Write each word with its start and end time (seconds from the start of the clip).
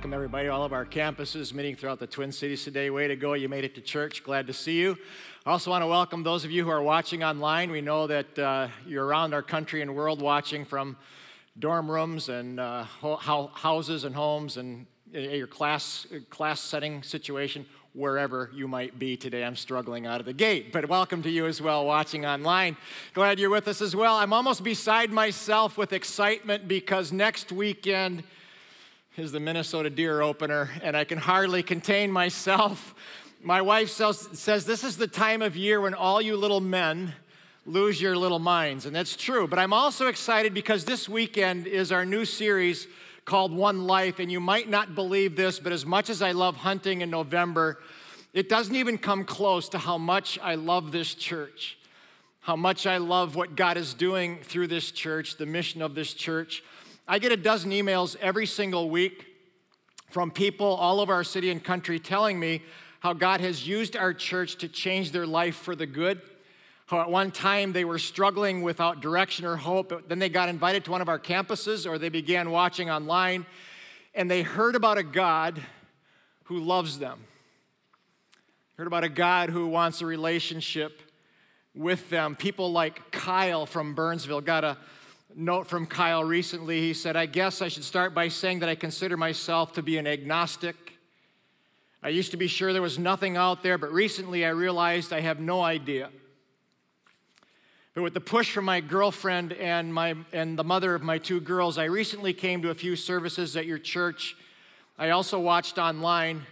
welcome 0.00 0.14
everybody, 0.14 0.48
all 0.48 0.64
of 0.64 0.72
our 0.72 0.86
campuses 0.86 1.52
meeting 1.52 1.76
throughout 1.76 1.98
the 1.98 2.06
Twin 2.06 2.32
Cities 2.32 2.64
today. 2.64 2.88
Way 2.88 3.06
to 3.06 3.16
go, 3.16 3.34
you 3.34 3.50
made 3.50 3.64
it 3.64 3.74
to 3.74 3.82
church. 3.82 4.24
Glad 4.24 4.46
to 4.46 4.54
see 4.54 4.80
you. 4.80 4.96
I 5.44 5.50
also 5.50 5.70
want 5.70 5.82
to 5.82 5.86
welcome 5.86 6.22
those 6.22 6.42
of 6.42 6.50
you 6.50 6.64
who 6.64 6.70
are 6.70 6.80
watching 6.80 7.22
online. 7.22 7.70
We 7.70 7.82
know 7.82 8.06
that 8.06 8.38
uh, 8.38 8.68
you're 8.86 9.04
around 9.04 9.34
our 9.34 9.42
country 9.42 9.82
and 9.82 9.94
world 9.94 10.22
watching 10.22 10.64
from 10.64 10.96
dorm 11.58 11.90
rooms 11.90 12.30
and 12.30 12.58
uh, 12.58 12.84
ho- 12.84 13.50
houses 13.52 14.04
and 14.04 14.14
homes 14.14 14.56
and 14.56 14.86
uh, 15.14 15.18
your 15.18 15.46
class, 15.46 16.06
class 16.30 16.60
setting 16.60 17.02
situation, 17.02 17.66
wherever 17.92 18.50
you 18.54 18.66
might 18.66 18.98
be 18.98 19.18
today. 19.18 19.44
I'm 19.44 19.54
struggling 19.54 20.06
out 20.06 20.18
of 20.18 20.24
the 20.24 20.32
gate, 20.32 20.72
but 20.72 20.88
welcome 20.88 21.22
to 21.24 21.30
you 21.30 21.44
as 21.44 21.60
well 21.60 21.84
watching 21.84 22.24
online. 22.24 22.78
Glad 23.12 23.38
you're 23.38 23.50
with 23.50 23.68
us 23.68 23.82
as 23.82 23.94
well. 23.94 24.16
I'm 24.16 24.32
almost 24.32 24.64
beside 24.64 25.10
myself 25.10 25.76
with 25.76 25.92
excitement 25.92 26.68
because 26.68 27.12
next 27.12 27.52
weekend, 27.52 28.22
is 29.16 29.32
the 29.32 29.40
Minnesota 29.40 29.90
Deer 29.90 30.22
opener, 30.22 30.70
and 30.82 30.96
I 30.96 31.04
can 31.04 31.18
hardly 31.18 31.62
contain 31.62 32.12
myself. 32.12 32.94
My 33.42 33.60
wife 33.60 33.90
says, 33.90 34.64
This 34.64 34.84
is 34.84 34.96
the 34.96 35.08
time 35.08 35.42
of 35.42 35.56
year 35.56 35.80
when 35.80 35.94
all 35.94 36.22
you 36.22 36.36
little 36.36 36.60
men 36.60 37.14
lose 37.66 38.00
your 38.00 38.16
little 38.16 38.38
minds. 38.38 38.86
And 38.86 38.94
that's 38.94 39.16
true. 39.16 39.48
But 39.48 39.58
I'm 39.58 39.72
also 39.72 40.06
excited 40.06 40.54
because 40.54 40.84
this 40.84 41.08
weekend 41.08 41.66
is 41.66 41.90
our 41.90 42.06
new 42.06 42.24
series 42.24 42.86
called 43.24 43.52
One 43.52 43.84
Life. 43.86 44.20
And 44.20 44.30
you 44.30 44.40
might 44.40 44.68
not 44.68 44.94
believe 44.94 45.36
this, 45.36 45.58
but 45.58 45.72
as 45.72 45.84
much 45.84 46.08
as 46.08 46.22
I 46.22 46.32
love 46.32 46.56
hunting 46.56 47.00
in 47.00 47.10
November, 47.10 47.80
it 48.32 48.48
doesn't 48.48 48.76
even 48.76 48.96
come 48.96 49.24
close 49.24 49.68
to 49.70 49.78
how 49.78 49.98
much 49.98 50.38
I 50.40 50.54
love 50.54 50.92
this 50.92 51.14
church, 51.14 51.78
how 52.40 52.56
much 52.56 52.86
I 52.86 52.98
love 52.98 53.34
what 53.34 53.56
God 53.56 53.76
is 53.76 53.92
doing 53.92 54.38
through 54.42 54.68
this 54.68 54.92
church, 54.92 55.36
the 55.36 55.46
mission 55.46 55.82
of 55.82 55.94
this 55.96 56.14
church. 56.14 56.62
I 57.06 57.18
get 57.18 57.32
a 57.32 57.36
dozen 57.36 57.70
emails 57.70 58.16
every 58.20 58.46
single 58.46 58.90
week 58.90 59.26
from 60.10 60.30
people 60.30 60.66
all 60.66 61.00
over 61.00 61.12
our 61.14 61.24
city 61.24 61.50
and 61.50 61.62
country 61.62 61.98
telling 61.98 62.38
me 62.38 62.62
how 63.00 63.12
God 63.12 63.40
has 63.40 63.66
used 63.66 63.96
our 63.96 64.12
church 64.12 64.56
to 64.58 64.68
change 64.68 65.12
their 65.12 65.26
life 65.26 65.56
for 65.56 65.74
the 65.74 65.86
good. 65.86 66.20
How 66.86 67.00
at 67.00 67.10
one 67.10 67.30
time 67.30 67.72
they 67.72 67.84
were 67.84 67.98
struggling 67.98 68.62
without 68.62 69.00
direction 69.00 69.46
or 69.46 69.56
hope, 69.56 69.88
but 69.90 70.08
then 70.08 70.18
they 70.18 70.28
got 70.28 70.48
invited 70.48 70.84
to 70.84 70.90
one 70.90 71.00
of 71.00 71.08
our 71.08 71.18
campuses 71.18 71.88
or 71.88 71.98
they 71.98 72.08
began 72.08 72.50
watching 72.50 72.90
online 72.90 73.46
and 74.14 74.30
they 74.30 74.42
heard 74.42 74.74
about 74.74 74.98
a 74.98 75.02
God 75.02 75.60
who 76.44 76.58
loves 76.58 76.98
them. 76.98 77.24
Heard 78.76 78.88
about 78.88 79.04
a 79.04 79.08
God 79.08 79.50
who 79.50 79.68
wants 79.68 80.00
a 80.00 80.06
relationship 80.06 81.00
with 81.74 82.10
them. 82.10 82.34
People 82.34 82.72
like 82.72 83.12
Kyle 83.12 83.66
from 83.66 83.94
Burnsville 83.94 84.40
got 84.40 84.64
a 84.64 84.76
note 85.34 85.66
from 85.66 85.86
Kyle 85.86 86.24
recently. 86.24 86.80
He 86.80 86.94
said, 86.94 87.16
I 87.16 87.26
guess 87.26 87.62
I 87.62 87.68
should 87.68 87.84
start 87.84 88.14
by 88.14 88.28
saying 88.28 88.60
that 88.60 88.68
I 88.68 88.74
consider 88.74 89.16
myself 89.16 89.72
to 89.74 89.82
be 89.82 89.98
an 89.98 90.06
agnostic. 90.06 90.76
I 92.02 92.08
used 92.08 92.30
to 92.30 92.36
be 92.36 92.46
sure 92.46 92.72
there 92.72 92.82
was 92.82 92.98
nothing 92.98 93.36
out 93.36 93.62
there, 93.62 93.78
but 93.78 93.92
recently 93.92 94.44
I 94.44 94.50
realized 94.50 95.12
I 95.12 95.20
have 95.20 95.38
no 95.40 95.62
idea. 95.62 96.10
But 97.94 98.02
with 98.02 98.14
the 98.14 98.20
push 98.20 98.52
from 98.52 98.64
my 98.64 98.80
girlfriend 98.80 99.52
and, 99.52 99.92
my, 99.92 100.14
and 100.32 100.58
the 100.58 100.64
mother 100.64 100.94
of 100.94 101.02
my 101.02 101.18
two 101.18 101.40
girls, 101.40 101.76
I 101.76 101.84
recently 101.84 102.32
came 102.32 102.62
to 102.62 102.70
a 102.70 102.74
few 102.74 102.96
services 102.96 103.56
at 103.56 103.66
your 103.66 103.78
church. 103.78 104.36
I 104.98 105.10
also 105.10 105.38
watched 105.38 105.76
online. 105.76 106.46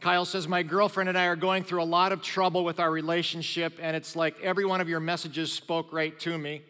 Kyle 0.00 0.24
says, 0.24 0.46
My 0.46 0.62
girlfriend 0.62 1.08
and 1.08 1.16
I 1.16 1.26
are 1.26 1.36
going 1.36 1.62
through 1.64 1.82
a 1.82 1.84
lot 1.84 2.12
of 2.12 2.20
trouble 2.20 2.64
with 2.64 2.80
our 2.80 2.90
relationship, 2.90 3.78
and 3.80 3.96
it's 3.96 4.16
like 4.16 4.38
every 4.42 4.64
one 4.64 4.80
of 4.80 4.88
your 4.88 5.00
messages 5.00 5.52
spoke 5.52 5.92
right 5.92 6.18
to 6.20 6.36
me. 6.36 6.62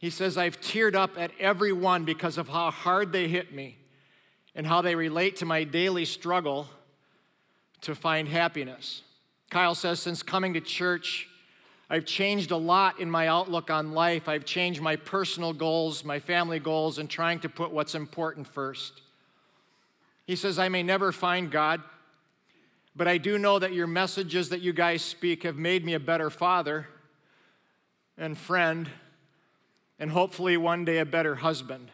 He 0.00 0.08
says, 0.08 0.38
I've 0.38 0.58
teared 0.62 0.94
up 0.94 1.18
at 1.18 1.30
every 1.38 1.74
one 1.74 2.06
because 2.06 2.38
of 2.38 2.48
how 2.48 2.70
hard 2.70 3.12
they 3.12 3.28
hit 3.28 3.54
me 3.54 3.76
and 4.54 4.66
how 4.66 4.80
they 4.80 4.94
relate 4.94 5.36
to 5.36 5.44
my 5.44 5.62
daily 5.62 6.06
struggle 6.06 6.68
to 7.82 7.94
find 7.94 8.26
happiness. 8.26 9.02
Kyle 9.50 9.74
says, 9.74 10.00
since 10.00 10.22
coming 10.22 10.54
to 10.54 10.60
church, 10.62 11.28
I've 11.90 12.06
changed 12.06 12.50
a 12.50 12.56
lot 12.56 12.98
in 12.98 13.10
my 13.10 13.28
outlook 13.28 13.68
on 13.68 13.92
life. 13.92 14.26
I've 14.26 14.46
changed 14.46 14.80
my 14.80 14.96
personal 14.96 15.52
goals, 15.52 16.02
my 16.02 16.18
family 16.18 16.60
goals, 16.60 16.98
and 16.98 17.10
trying 17.10 17.40
to 17.40 17.50
put 17.50 17.70
what's 17.70 17.94
important 17.94 18.46
first. 18.46 19.02
He 20.24 20.34
says, 20.34 20.58
I 20.58 20.70
may 20.70 20.82
never 20.82 21.12
find 21.12 21.50
God, 21.50 21.82
but 22.96 23.06
I 23.06 23.18
do 23.18 23.36
know 23.36 23.58
that 23.58 23.74
your 23.74 23.86
messages 23.86 24.48
that 24.48 24.62
you 24.62 24.72
guys 24.72 25.02
speak 25.02 25.42
have 25.42 25.56
made 25.56 25.84
me 25.84 25.92
a 25.92 26.00
better 26.00 26.30
father 26.30 26.86
and 28.16 28.38
friend 28.38 28.88
and 30.00 30.10
hopefully 30.10 30.56
one 30.56 30.86
day 30.86 30.98
a 30.98 31.04
better 31.04 31.36
husband. 31.36 31.90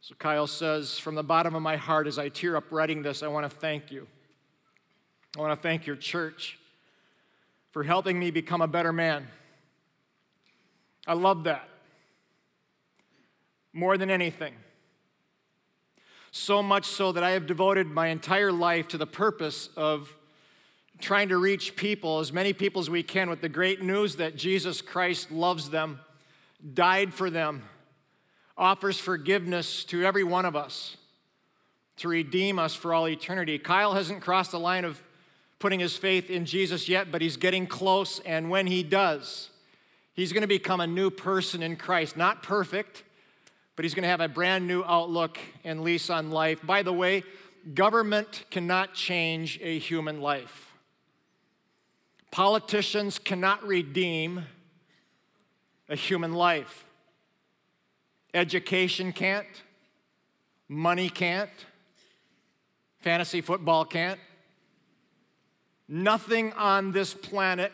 So 0.00 0.14
Kyle 0.14 0.46
says, 0.46 0.98
From 0.98 1.16
the 1.16 1.24
bottom 1.24 1.54
of 1.54 1.60
my 1.60 1.76
heart, 1.76 2.06
as 2.06 2.18
I 2.18 2.30
tear 2.30 2.56
up 2.56 2.64
writing 2.70 3.02
this, 3.02 3.22
I 3.22 3.28
want 3.28 3.50
to 3.50 3.54
thank 3.54 3.90
you. 3.90 4.06
I 5.36 5.40
want 5.40 5.52
to 5.52 5.60
thank 5.60 5.86
your 5.86 5.96
church 5.96 6.58
for 7.72 7.82
helping 7.82 8.18
me 8.18 8.30
become 8.30 8.62
a 8.62 8.68
better 8.68 8.92
man. 8.92 9.26
I 11.06 11.14
love 11.14 11.44
that 11.44 11.68
more 13.72 13.98
than 13.98 14.10
anything. 14.10 14.54
So 16.32 16.62
much 16.62 16.86
so 16.86 17.12
that 17.12 17.24
I 17.24 17.32
have 17.32 17.46
devoted 17.46 17.88
my 17.88 18.08
entire 18.08 18.52
life 18.52 18.88
to 18.88 18.98
the 18.98 19.06
purpose 19.06 19.68
of 19.76 20.14
trying 21.00 21.30
to 21.30 21.38
reach 21.38 21.74
people, 21.74 22.20
as 22.20 22.32
many 22.32 22.52
people 22.52 22.80
as 22.80 22.88
we 22.88 23.02
can, 23.02 23.28
with 23.28 23.40
the 23.40 23.48
great 23.48 23.82
news 23.82 24.16
that 24.16 24.36
Jesus 24.36 24.80
Christ 24.80 25.32
loves 25.32 25.70
them 25.70 25.98
died 26.74 27.14
for 27.14 27.30
them, 27.30 27.64
offers 28.56 28.98
forgiveness 28.98 29.84
to 29.84 30.04
every 30.04 30.24
one 30.24 30.44
of 30.44 30.56
us 30.56 30.96
to 31.96 32.08
redeem 32.08 32.58
us 32.58 32.74
for 32.74 32.94
all 32.94 33.06
eternity. 33.08 33.58
Kyle 33.58 33.92
hasn't 33.92 34.22
crossed 34.22 34.52
the 34.52 34.58
line 34.58 34.84
of 34.84 35.02
putting 35.58 35.80
his 35.80 35.96
faith 35.96 36.30
in 36.30 36.46
Jesus 36.46 36.88
yet, 36.88 37.12
but 37.12 37.20
he's 37.20 37.36
getting 37.36 37.66
close, 37.66 38.20
and 38.20 38.48
when 38.48 38.66
he 38.66 38.82
does, 38.82 39.50
he's 40.14 40.32
going 40.32 40.40
to 40.40 40.48
become 40.48 40.80
a 40.80 40.86
new 40.86 41.10
person 41.10 41.62
in 41.62 41.76
Christ. 41.76 42.16
Not 42.16 42.42
perfect, 42.42 43.04
but 43.76 43.84
he's 43.84 43.94
going 43.94 44.04
to 44.04 44.08
have 44.08 44.22
a 44.22 44.28
brand 44.28 44.66
new 44.66 44.82
outlook 44.84 45.38
and 45.62 45.82
lease 45.82 46.08
on 46.08 46.30
life. 46.30 46.60
By 46.64 46.82
the 46.82 46.92
way, 46.92 47.22
government 47.74 48.44
cannot 48.50 48.94
change 48.94 49.58
a 49.62 49.78
human 49.78 50.22
life. 50.22 50.72
Politicians 52.30 53.18
cannot 53.18 53.66
redeem 53.66 54.46
a 55.90 55.96
human 55.96 56.32
life. 56.32 56.86
Education 58.32 59.12
can't, 59.12 59.46
money 60.68 61.10
can't, 61.10 61.50
fantasy 63.00 63.40
football 63.40 63.84
can't. 63.84 64.20
Nothing 65.88 66.52
on 66.52 66.92
this 66.92 67.12
planet 67.12 67.72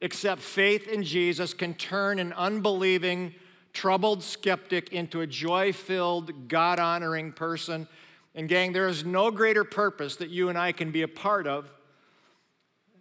except 0.00 0.40
faith 0.40 0.86
in 0.86 1.02
Jesus 1.02 1.52
can 1.52 1.74
turn 1.74 2.20
an 2.20 2.32
unbelieving, 2.34 3.34
troubled 3.72 4.22
skeptic 4.22 4.92
into 4.92 5.20
a 5.20 5.26
joy 5.26 5.72
filled, 5.72 6.48
God 6.48 6.78
honoring 6.78 7.32
person. 7.32 7.88
And, 8.36 8.48
gang, 8.48 8.72
there 8.72 8.86
is 8.86 9.04
no 9.04 9.32
greater 9.32 9.64
purpose 9.64 10.16
that 10.16 10.30
you 10.30 10.48
and 10.48 10.56
I 10.56 10.70
can 10.70 10.92
be 10.92 11.02
a 11.02 11.08
part 11.08 11.48
of 11.48 11.68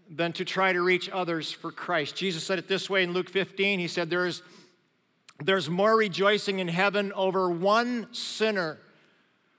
than 0.10 0.34
to 0.34 0.46
try 0.46 0.74
to 0.74 0.82
reach 0.82 1.10
others 1.10 1.52
for 1.52 1.72
Christ. 1.72 2.16
Jesus 2.16 2.44
said 2.44 2.60
it 2.60 2.68
this 2.68 2.90
way 2.90 3.04
in 3.04 3.14
Luke 3.14 3.30
15. 3.30 3.80
He 3.80 3.88
said, 3.88 4.10
There's, 4.10 4.42
there's 5.44 5.70
more 5.70 5.96
rejoicing 5.96 6.60
in 6.60 6.68
heaven 6.68 7.12
over 7.14 7.50
one 7.50 8.08
sinner 8.14 8.78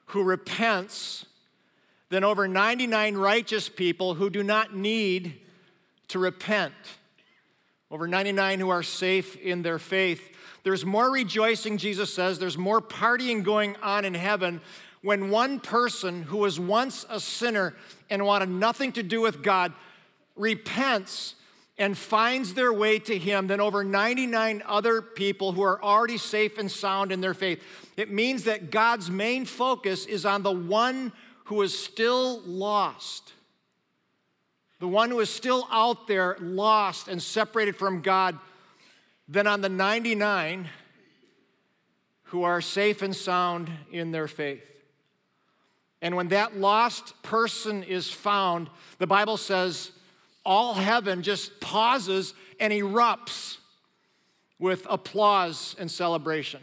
who 0.07 0.23
repents 0.23 1.27
than 2.11 2.25
over 2.25 2.47
99 2.47 3.17
righteous 3.17 3.69
people 3.69 4.15
who 4.15 4.31
do 4.31 4.43
not 4.43 4.75
need 4.75 5.41
to 6.09 6.19
repent. 6.19 6.75
Over 7.91 8.07
99 8.07 8.61
who 8.61 8.69
are 8.71 8.83
safe 8.83 9.37
in 9.37 9.63
their 9.63 9.79
faith. 9.79 10.31
There's 10.63 10.85
more 10.85 11.11
rejoicing, 11.11 11.77
Jesus 11.77 12.13
says, 12.13 12.39
there's 12.39 12.57
more 12.57 12.81
partying 12.81 13.43
going 13.43 13.77
on 13.83 14.05
in 14.05 14.15
heaven 14.15 14.61
when 15.03 15.29
one 15.29 15.61
person 15.61 16.23
who 16.23 16.39
was 16.39 16.59
once 16.59 17.05
a 17.11 17.21
sinner 17.21 17.75
and 18.09 18.25
wanted 18.25 18.49
nothing 18.49 18.91
to 18.93 19.03
do 19.03 19.21
with 19.21 19.43
God 19.43 19.73
repents 20.37 21.35
and 21.77 21.99
finds 21.99 22.55
their 22.55 22.73
way 22.73 22.99
to 23.01 23.19
Him 23.19 23.49
than 23.49 23.61
over 23.61 23.83
99 23.83 24.63
other 24.67 25.03
people 25.03 25.53
who 25.53 25.63
are 25.63 25.83
already 25.83 26.19
safe 26.19 26.59
and 26.59 26.71
sound 26.71 27.11
in 27.11 27.21
their 27.21 27.35
faith. 27.35 27.63
It 27.97 28.11
means 28.11 28.45
that 28.45 28.71
God's 28.71 29.11
main 29.11 29.45
focus 29.45 30.07
is 30.07 30.25
on 30.25 30.43
the 30.43 30.53
one 30.53 31.13
who 31.45 31.63
is 31.63 31.77
still 31.77 32.41
lost, 32.43 33.33
the 34.79 34.89
one 34.89 35.11
who 35.11 35.21
is 35.21 35.31
still 35.31 35.67
out 35.71 36.07
there 36.07 36.37
lost 36.41 37.09
and 37.09 37.21
separated 37.21 37.77
from 37.77 38.03
God, 38.03 38.39
than 39.29 39.47
on 39.47 39.61
the 39.61 39.69
99 39.69 40.69
who 42.25 42.43
are 42.43 42.61
safe 42.61 43.03
and 43.03 43.15
sound 43.15 43.71
in 43.91 44.11
their 44.11 44.29
faith. 44.29 44.63
And 46.03 46.17
when 46.17 46.29
that 46.29 46.57
lost 46.57 47.21
person 47.23 47.83
is 47.83 48.11
found, 48.11 48.69
the 48.99 49.07
Bible 49.07 49.37
says, 49.37 49.93
all 50.45 50.75
heaven 50.75 51.23
just 51.23 51.61
pauses 51.61 52.35
and 52.61 52.73
erupts 52.73 53.59
with 54.59 54.87
applause 54.89 55.75
and 55.79 55.91
celebration. 55.91 56.61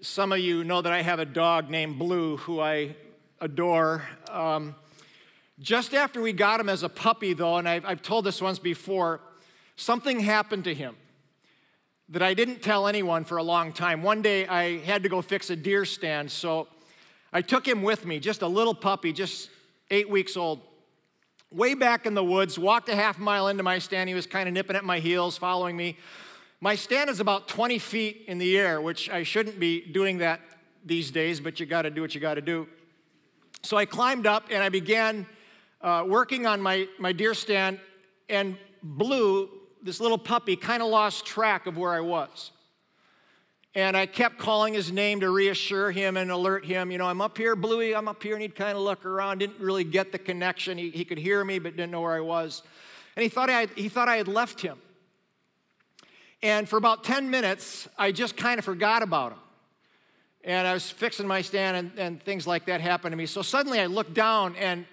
some 0.00 0.32
of 0.32 0.38
you 0.38 0.62
know 0.62 0.80
that 0.80 0.92
I 0.92 1.02
have 1.02 1.18
a 1.18 1.24
dog 1.24 1.70
named 1.70 1.98
Blue 1.98 2.36
who 2.36 2.60
I 2.60 2.94
adore. 3.40 4.04
Um, 4.30 4.76
just 5.60 5.92
after 5.92 6.20
we 6.20 6.32
got 6.32 6.60
him 6.60 6.68
as 6.68 6.84
a 6.84 6.88
puppy, 6.88 7.32
though, 7.32 7.56
and 7.56 7.68
I've, 7.68 7.84
I've 7.84 8.02
told 8.02 8.24
this 8.24 8.40
once 8.40 8.60
before, 8.60 9.20
something 9.76 10.20
happened 10.20 10.64
to 10.64 10.74
him 10.74 10.94
that 12.10 12.22
I 12.22 12.32
didn't 12.32 12.62
tell 12.62 12.86
anyone 12.86 13.24
for 13.24 13.38
a 13.38 13.42
long 13.42 13.72
time. 13.72 14.02
One 14.02 14.22
day 14.22 14.46
I 14.46 14.78
had 14.78 15.02
to 15.02 15.08
go 15.08 15.20
fix 15.20 15.50
a 15.50 15.56
deer 15.56 15.84
stand, 15.84 16.30
so 16.30 16.68
I 17.32 17.42
took 17.42 17.66
him 17.66 17.82
with 17.82 18.06
me, 18.06 18.20
just 18.20 18.42
a 18.42 18.46
little 18.46 18.74
puppy, 18.74 19.12
just 19.12 19.50
eight 19.90 20.08
weeks 20.08 20.36
old. 20.36 20.60
Way 21.50 21.72
back 21.72 22.04
in 22.04 22.12
the 22.12 22.24
woods, 22.24 22.58
walked 22.58 22.90
a 22.90 22.94
half 22.94 23.18
mile 23.18 23.48
into 23.48 23.62
my 23.62 23.78
stand. 23.78 24.08
He 24.08 24.14
was 24.14 24.26
kind 24.26 24.48
of 24.48 24.52
nipping 24.52 24.76
at 24.76 24.84
my 24.84 24.98
heels, 24.98 25.38
following 25.38 25.78
me. 25.78 25.96
My 26.60 26.74
stand 26.74 27.08
is 27.08 27.20
about 27.20 27.48
20 27.48 27.78
feet 27.78 28.24
in 28.28 28.36
the 28.36 28.58
air, 28.58 28.82
which 28.82 29.08
I 29.08 29.22
shouldn't 29.22 29.58
be 29.58 29.80
doing 29.80 30.18
that 30.18 30.40
these 30.84 31.10
days, 31.10 31.40
but 31.40 31.58
you 31.58 31.64
got 31.64 31.82
to 31.82 31.90
do 31.90 32.02
what 32.02 32.14
you 32.14 32.20
got 32.20 32.34
to 32.34 32.42
do. 32.42 32.68
So 33.62 33.78
I 33.78 33.86
climbed 33.86 34.26
up 34.26 34.48
and 34.50 34.62
I 34.62 34.68
began 34.68 35.26
uh, 35.80 36.04
working 36.06 36.46
on 36.46 36.60
my, 36.60 36.86
my 36.98 37.12
deer 37.12 37.32
stand, 37.32 37.80
and 38.28 38.58
Blue, 38.82 39.48
this 39.82 40.00
little 40.00 40.18
puppy, 40.18 40.54
kind 40.54 40.82
of 40.82 40.90
lost 40.90 41.24
track 41.24 41.66
of 41.66 41.78
where 41.78 41.92
I 41.92 42.00
was. 42.00 42.50
And 43.74 43.96
I 43.96 44.06
kept 44.06 44.38
calling 44.38 44.74
his 44.74 44.90
name 44.90 45.20
to 45.20 45.30
reassure 45.30 45.90
him 45.90 46.16
and 46.16 46.30
alert 46.30 46.64
him, 46.64 46.90
you 46.90 46.98
know, 46.98 47.06
I'm 47.06 47.20
up 47.20 47.36
here, 47.36 47.54
Bluey, 47.54 47.94
I'm 47.94 48.08
up 48.08 48.22
here. 48.22 48.34
And 48.34 48.42
he'd 48.42 48.56
kind 48.56 48.76
of 48.76 48.82
look 48.82 49.04
around, 49.04 49.38
didn't 49.38 49.60
really 49.60 49.84
get 49.84 50.10
the 50.10 50.18
connection. 50.18 50.78
He, 50.78 50.90
he 50.90 51.04
could 51.04 51.18
hear 51.18 51.44
me, 51.44 51.58
but 51.58 51.76
didn't 51.76 51.90
know 51.90 52.00
where 52.00 52.14
I 52.14 52.20
was. 52.20 52.62
And 53.14 53.22
he 53.22 53.28
thought 53.28 53.50
I, 53.50 53.60
had, 53.60 53.70
he 53.70 53.88
thought 53.88 54.08
I 54.08 54.16
had 54.16 54.28
left 54.28 54.60
him. 54.60 54.78
And 56.42 56.68
for 56.68 56.76
about 56.76 57.04
10 57.04 57.30
minutes, 57.30 57.88
I 57.98 58.12
just 58.12 58.36
kind 58.36 58.58
of 58.58 58.64
forgot 58.64 59.02
about 59.02 59.32
him. 59.32 59.38
And 60.44 60.66
I 60.66 60.72
was 60.72 60.88
fixing 60.88 61.26
my 61.26 61.42
stand, 61.42 61.76
and, 61.76 61.98
and 61.98 62.22
things 62.22 62.46
like 62.46 62.66
that 62.66 62.80
happened 62.80 63.12
to 63.12 63.16
me. 63.16 63.26
So 63.26 63.42
suddenly 63.42 63.80
I 63.80 63.86
looked 63.86 64.14
down, 64.14 64.54
and 64.56 64.86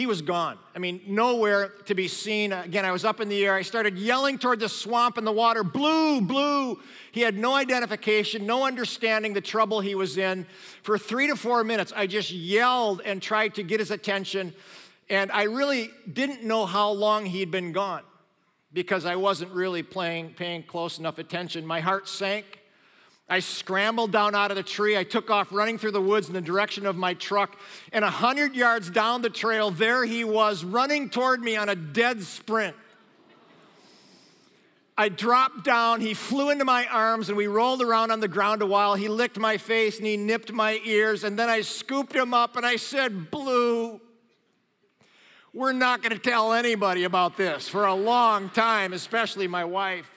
he 0.00 0.06
was 0.06 0.22
gone. 0.22 0.56
I 0.74 0.78
mean, 0.78 1.02
nowhere 1.06 1.74
to 1.84 1.94
be 1.94 2.08
seen. 2.08 2.54
Again, 2.54 2.86
I 2.86 2.90
was 2.90 3.04
up 3.04 3.20
in 3.20 3.28
the 3.28 3.44
air. 3.44 3.54
I 3.54 3.60
started 3.60 3.98
yelling 3.98 4.38
toward 4.38 4.58
the 4.58 4.68
swamp 4.70 5.18
and 5.18 5.26
the 5.26 5.32
water, 5.32 5.62
Blue, 5.62 6.22
Blue. 6.22 6.80
He 7.12 7.20
had 7.20 7.36
no 7.36 7.54
identification, 7.54 8.46
no 8.46 8.64
understanding 8.64 9.34
the 9.34 9.42
trouble 9.42 9.80
he 9.80 9.94
was 9.94 10.16
in. 10.16 10.46
For 10.84 10.96
three 10.96 11.26
to 11.26 11.36
four 11.36 11.64
minutes, 11.64 11.92
I 11.94 12.06
just 12.06 12.30
yelled 12.30 13.02
and 13.04 13.20
tried 13.20 13.56
to 13.56 13.62
get 13.62 13.78
his 13.78 13.90
attention. 13.90 14.54
And 15.10 15.30
I 15.32 15.42
really 15.42 15.90
didn't 16.10 16.44
know 16.44 16.64
how 16.64 16.92
long 16.92 17.26
he'd 17.26 17.50
been 17.50 17.72
gone 17.72 18.04
because 18.72 19.04
I 19.04 19.16
wasn't 19.16 19.52
really 19.52 19.82
playing, 19.82 20.32
paying 20.32 20.62
close 20.62 20.98
enough 20.98 21.18
attention. 21.18 21.66
My 21.66 21.80
heart 21.80 22.08
sank. 22.08 22.59
I 23.30 23.38
scrambled 23.38 24.10
down 24.10 24.34
out 24.34 24.50
of 24.50 24.56
the 24.56 24.62
tree. 24.64 24.96
I 24.96 25.04
took 25.04 25.30
off 25.30 25.52
running 25.52 25.78
through 25.78 25.92
the 25.92 26.00
woods 26.00 26.26
in 26.26 26.34
the 26.34 26.40
direction 26.40 26.84
of 26.84 26.96
my 26.96 27.14
truck. 27.14 27.56
And 27.92 28.04
a 28.04 28.10
hundred 28.10 28.56
yards 28.56 28.90
down 28.90 29.22
the 29.22 29.30
trail, 29.30 29.70
there 29.70 30.04
he 30.04 30.24
was, 30.24 30.64
running 30.64 31.08
toward 31.08 31.40
me 31.40 31.56
on 31.56 31.68
a 31.68 31.76
dead 31.76 32.24
sprint. 32.24 32.74
I 34.98 35.08
dropped 35.08 35.64
down, 35.64 36.00
he 36.00 36.12
flew 36.12 36.50
into 36.50 36.64
my 36.64 36.86
arms, 36.88 37.28
and 37.28 37.38
we 37.38 37.46
rolled 37.46 37.80
around 37.80 38.10
on 38.10 38.18
the 38.18 38.28
ground 38.28 38.62
a 38.62 38.66
while. 38.66 38.96
He 38.96 39.08
licked 39.08 39.38
my 39.38 39.56
face 39.56 39.96
and 39.96 40.06
he 40.06 40.16
nipped 40.18 40.52
my 40.52 40.80
ears, 40.84 41.22
and 41.24 41.38
then 41.38 41.48
I 41.48 41.60
scooped 41.60 42.14
him 42.14 42.34
up 42.34 42.56
and 42.56 42.66
I 42.66 42.76
said, 42.76 43.30
Blue, 43.30 44.00
we're 45.54 45.72
not 45.72 46.02
going 46.02 46.12
to 46.12 46.18
tell 46.18 46.52
anybody 46.52 47.04
about 47.04 47.36
this 47.36 47.68
for 47.68 47.86
a 47.86 47.94
long 47.94 48.50
time, 48.50 48.92
especially 48.92 49.46
my 49.46 49.64
wife. 49.64 50.10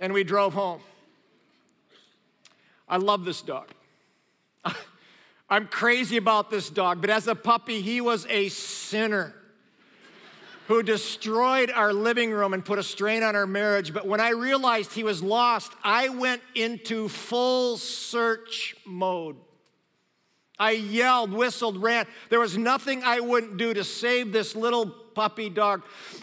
And 0.00 0.12
we 0.12 0.24
drove 0.24 0.54
home. 0.54 0.80
I 2.88 2.96
love 2.96 3.24
this 3.24 3.42
dog. 3.42 3.68
I'm 5.50 5.66
crazy 5.66 6.16
about 6.16 6.50
this 6.50 6.70
dog, 6.70 7.00
but 7.00 7.10
as 7.10 7.26
a 7.26 7.34
puppy, 7.34 7.80
he 7.80 8.00
was 8.00 8.26
a 8.28 8.48
sinner 8.48 9.34
who 10.68 10.82
destroyed 10.82 11.70
our 11.70 11.94
living 11.94 12.30
room 12.30 12.52
and 12.52 12.62
put 12.62 12.78
a 12.78 12.82
strain 12.82 13.22
on 13.22 13.34
our 13.34 13.46
marriage. 13.46 13.94
But 13.94 14.06
when 14.06 14.20
I 14.20 14.30
realized 14.30 14.92
he 14.92 15.02
was 15.02 15.22
lost, 15.22 15.72
I 15.82 16.10
went 16.10 16.42
into 16.54 17.08
full 17.08 17.78
search 17.78 18.76
mode. 18.84 19.36
I 20.58 20.72
yelled, 20.72 21.32
whistled, 21.32 21.80
ran. 21.82 22.06
There 22.28 22.40
was 22.40 22.58
nothing 22.58 23.02
I 23.02 23.20
wouldn't 23.20 23.56
do 23.56 23.72
to 23.72 23.84
save 23.84 24.32
this 24.32 24.54
little 24.54 24.94
puppy 25.18 25.50
dog. 25.50 25.82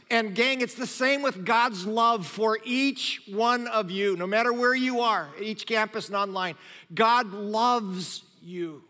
And, 0.09 0.33
gang, 0.33 0.61
it's 0.61 0.75
the 0.75 0.87
same 0.87 1.21
with 1.21 1.43
God's 1.43 1.85
love 1.85 2.25
for 2.25 2.59
each 2.63 3.21
one 3.27 3.67
of 3.67 3.91
you, 3.91 4.15
no 4.15 4.25
matter 4.25 4.53
where 4.53 4.73
you 4.73 5.01
are, 5.01 5.27
at 5.35 5.43
each 5.43 5.65
campus 5.65 6.07
and 6.07 6.15
online. 6.15 6.55
God 6.93 7.33
loves 7.33 8.23
you. 8.41 8.83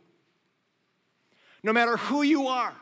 No 1.64 1.74
matter 1.74 1.98
who 1.98 2.22
you 2.22 2.46
are, 2.50 2.76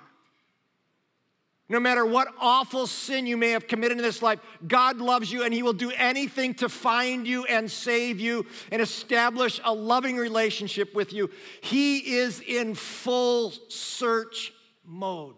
no 1.69 1.79
matter 1.79 2.05
what 2.05 2.27
awful 2.41 2.87
sin 2.87 3.25
you 3.25 3.37
may 3.37 3.51
have 3.51 3.69
committed 3.69 3.97
in 3.97 4.03
this 4.03 4.21
life, 4.21 4.39
God 4.67 4.97
loves 4.97 5.31
you 5.31 5.43
and 5.43 5.53
He 5.53 5.63
will 5.63 5.71
do 5.71 5.91
anything 5.91 6.53
to 6.55 6.67
find 6.67 7.25
you 7.25 7.45
and 7.45 7.71
save 7.71 8.19
you 8.19 8.45
and 8.69 8.81
establish 8.81 9.61
a 9.63 9.73
loving 9.73 10.17
relationship 10.17 10.93
with 10.93 11.13
you. 11.13 11.29
He 11.61 12.17
is 12.17 12.41
in 12.41 12.75
full 12.75 13.53
search 13.69 14.51
mode. 14.85 15.35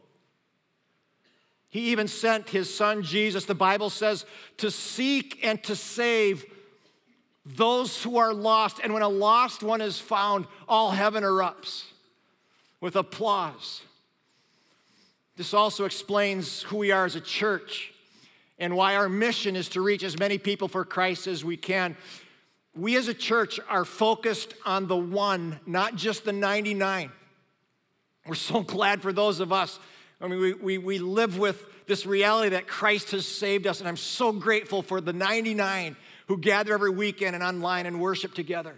He 1.75 1.91
even 1.91 2.07
sent 2.07 2.47
His 2.47 2.73
Son 2.73 3.03
Jesus, 3.03 3.43
the 3.43 3.53
Bible 3.53 3.89
says, 3.89 4.25
to 4.59 4.71
seek 4.71 5.43
and 5.43 5.61
to 5.63 5.75
save 5.75 6.45
those 7.45 8.01
who 8.01 8.15
are 8.15 8.33
lost. 8.33 8.79
And 8.81 8.93
when 8.93 9.03
a 9.03 9.09
lost 9.09 9.61
one 9.61 9.81
is 9.81 9.99
found, 9.99 10.47
all 10.69 10.91
heaven 10.91 11.21
erupts 11.21 11.83
with 12.79 12.95
applause. 12.95 13.81
This 15.35 15.53
also 15.53 15.83
explains 15.83 16.61
who 16.61 16.77
we 16.77 16.91
are 16.91 17.03
as 17.03 17.17
a 17.17 17.21
church 17.21 17.91
and 18.57 18.77
why 18.77 18.95
our 18.95 19.09
mission 19.09 19.57
is 19.57 19.67
to 19.67 19.81
reach 19.81 20.05
as 20.05 20.17
many 20.17 20.37
people 20.37 20.69
for 20.69 20.85
Christ 20.85 21.27
as 21.27 21.43
we 21.43 21.57
can. 21.57 21.97
We 22.73 22.95
as 22.95 23.09
a 23.09 23.13
church 23.13 23.59
are 23.67 23.83
focused 23.83 24.53
on 24.65 24.87
the 24.87 24.95
one, 24.95 25.59
not 25.65 25.97
just 25.97 26.23
the 26.23 26.31
99. 26.31 27.11
We're 28.25 28.35
so 28.35 28.61
glad 28.61 29.01
for 29.01 29.11
those 29.11 29.41
of 29.41 29.51
us. 29.51 29.77
I 30.25 30.27
mean, 30.27 30.39
we, 30.39 30.53
we, 30.53 30.77
we 30.79 30.97
live 30.97 31.37
with 31.37 31.63
this 31.85 32.07
reality 32.07 32.49
that 32.49 32.65
Christ 32.65 33.11
has 33.11 33.27
saved 33.27 33.67
us, 33.67 33.79
and 33.79 33.87
I'm 33.87 33.95
so 33.95 34.31
grateful 34.31 34.81
for 34.81 34.99
the 34.99 35.13
99 35.13 35.95
who 36.27 36.37
gather 36.37 36.73
every 36.73 36.89
weekend 36.89 37.35
and 37.35 37.43
online 37.43 37.85
and 37.85 38.01
worship 38.01 38.33
together. 38.33 38.73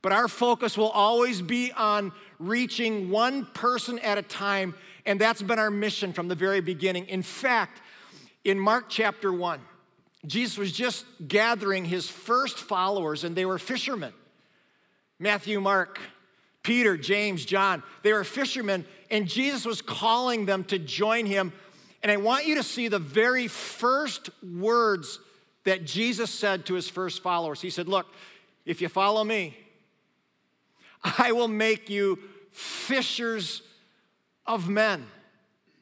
But 0.00 0.12
our 0.12 0.28
focus 0.28 0.78
will 0.78 0.90
always 0.90 1.42
be 1.42 1.72
on 1.72 2.12
reaching 2.38 3.10
one 3.10 3.46
person 3.46 3.98
at 3.98 4.16
a 4.16 4.22
time, 4.22 4.76
and 5.06 5.20
that's 5.20 5.42
been 5.42 5.58
our 5.58 5.72
mission 5.72 6.12
from 6.12 6.28
the 6.28 6.36
very 6.36 6.60
beginning. 6.60 7.06
In 7.06 7.22
fact, 7.22 7.82
in 8.44 8.60
Mark 8.60 8.84
chapter 8.88 9.32
1, 9.32 9.60
Jesus 10.24 10.56
was 10.56 10.70
just 10.70 11.04
gathering 11.26 11.84
his 11.84 12.08
first 12.08 12.58
followers, 12.58 13.24
and 13.24 13.34
they 13.34 13.44
were 13.44 13.58
fishermen 13.58 14.12
Matthew, 15.18 15.60
Mark, 15.60 15.98
Peter, 16.64 16.96
James, 16.96 17.44
John. 17.44 17.82
They 18.02 18.12
were 18.12 18.24
fishermen, 18.24 18.84
and 19.14 19.28
Jesus 19.28 19.64
was 19.64 19.80
calling 19.80 20.44
them 20.44 20.64
to 20.64 20.76
join 20.76 21.24
him. 21.24 21.52
And 22.02 22.10
I 22.10 22.16
want 22.16 22.46
you 22.46 22.56
to 22.56 22.64
see 22.64 22.88
the 22.88 22.98
very 22.98 23.46
first 23.46 24.28
words 24.42 25.20
that 25.62 25.84
Jesus 25.84 26.32
said 26.32 26.66
to 26.66 26.74
his 26.74 26.90
first 26.90 27.22
followers. 27.22 27.60
He 27.60 27.70
said, 27.70 27.86
Look, 27.86 28.08
if 28.66 28.82
you 28.82 28.88
follow 28.88 29.22
me, 29.22 29.56
I 31.04 31.30
will 31.30 31.46
make 31.46 31.88
you 31.88 32.18
fishers 32.50 33.62
of 34.46 34.68
men 34.68 35.06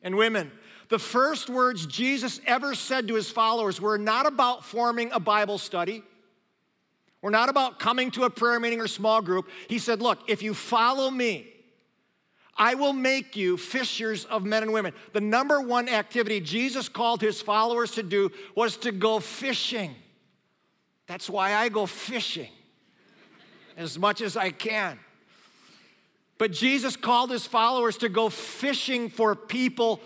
and 0.02 0.14
women. 0.14 0.52
The 0.90 0.98
first 0.98 1.48
words 1.48 1.86
Jesus 1.86 2.38
ever 2.46 2.74
said 2.74 3.08
to 3.08 3.14
his 3.14 3.30
followers 3.30 3.80
were 3.80 3.96
not 3.96 4.26
about 4.26 4.62
forming 4.62 5.10
a 5.10 5.18
Bible 5.18 5.56
study. 5.56 6.02
We're 7.22 7.30
not 7.30 7.48
about 7.48 7.78
coming 7.78 8.10
to 8.10 8.24
a 8.24 8.30
prayer 8.30 8.60
meeting 8.60 8.82
or 8.82 8.88
small 8.88 9.22
group. 9.22 9.48
He 9.68 9.78
said, 9.78 10.02
Look, 10.02 10.18
if 10.28 10.42
you 10.42 10.52
follow 10.52 11.10
me, 11.10 11.51
I 12.56 12.74
will 12.74 12.92
make 12.92 13.34
you 13.34 13.56
fishers 13.56 14.24
of 14.26 14.44
men 14.44 14.62
and 14.62 14.72
women. 14.72 14.92
The 15.12 15.20
number 15.20 15.60
one 15.60 15.88
activity 15.88 16.40
Jesus 16.40 16.88
called 16.88 17.20
his 17.20 17.40
followers 17.40 17.92
to 17.92 18.02
do 18.02 18.30
was 18.54 18.76
to 18.78 18.92
go 18.92 19.20
fishing. 19.20 19.94
That's 21.06 21.30
why 21.30 21.54
I 21.54 21.68
go 21.68 21.86
fishing 21.86 22.50
as 23.76 23.98
much 23.98 24.20
as 24.20 24.36
I 24.36 24.50
can. 24.50 24.98
But 26.38 26.52
Jesus 26.52 26.96
called 26.96 27.30
his 27.30 27.46
followers 27.46 27.96
to 27.98 28.08
go 28.08 28.28
fishing 28.28 29.08
for 29.08 29.34
people, 29.34 30.00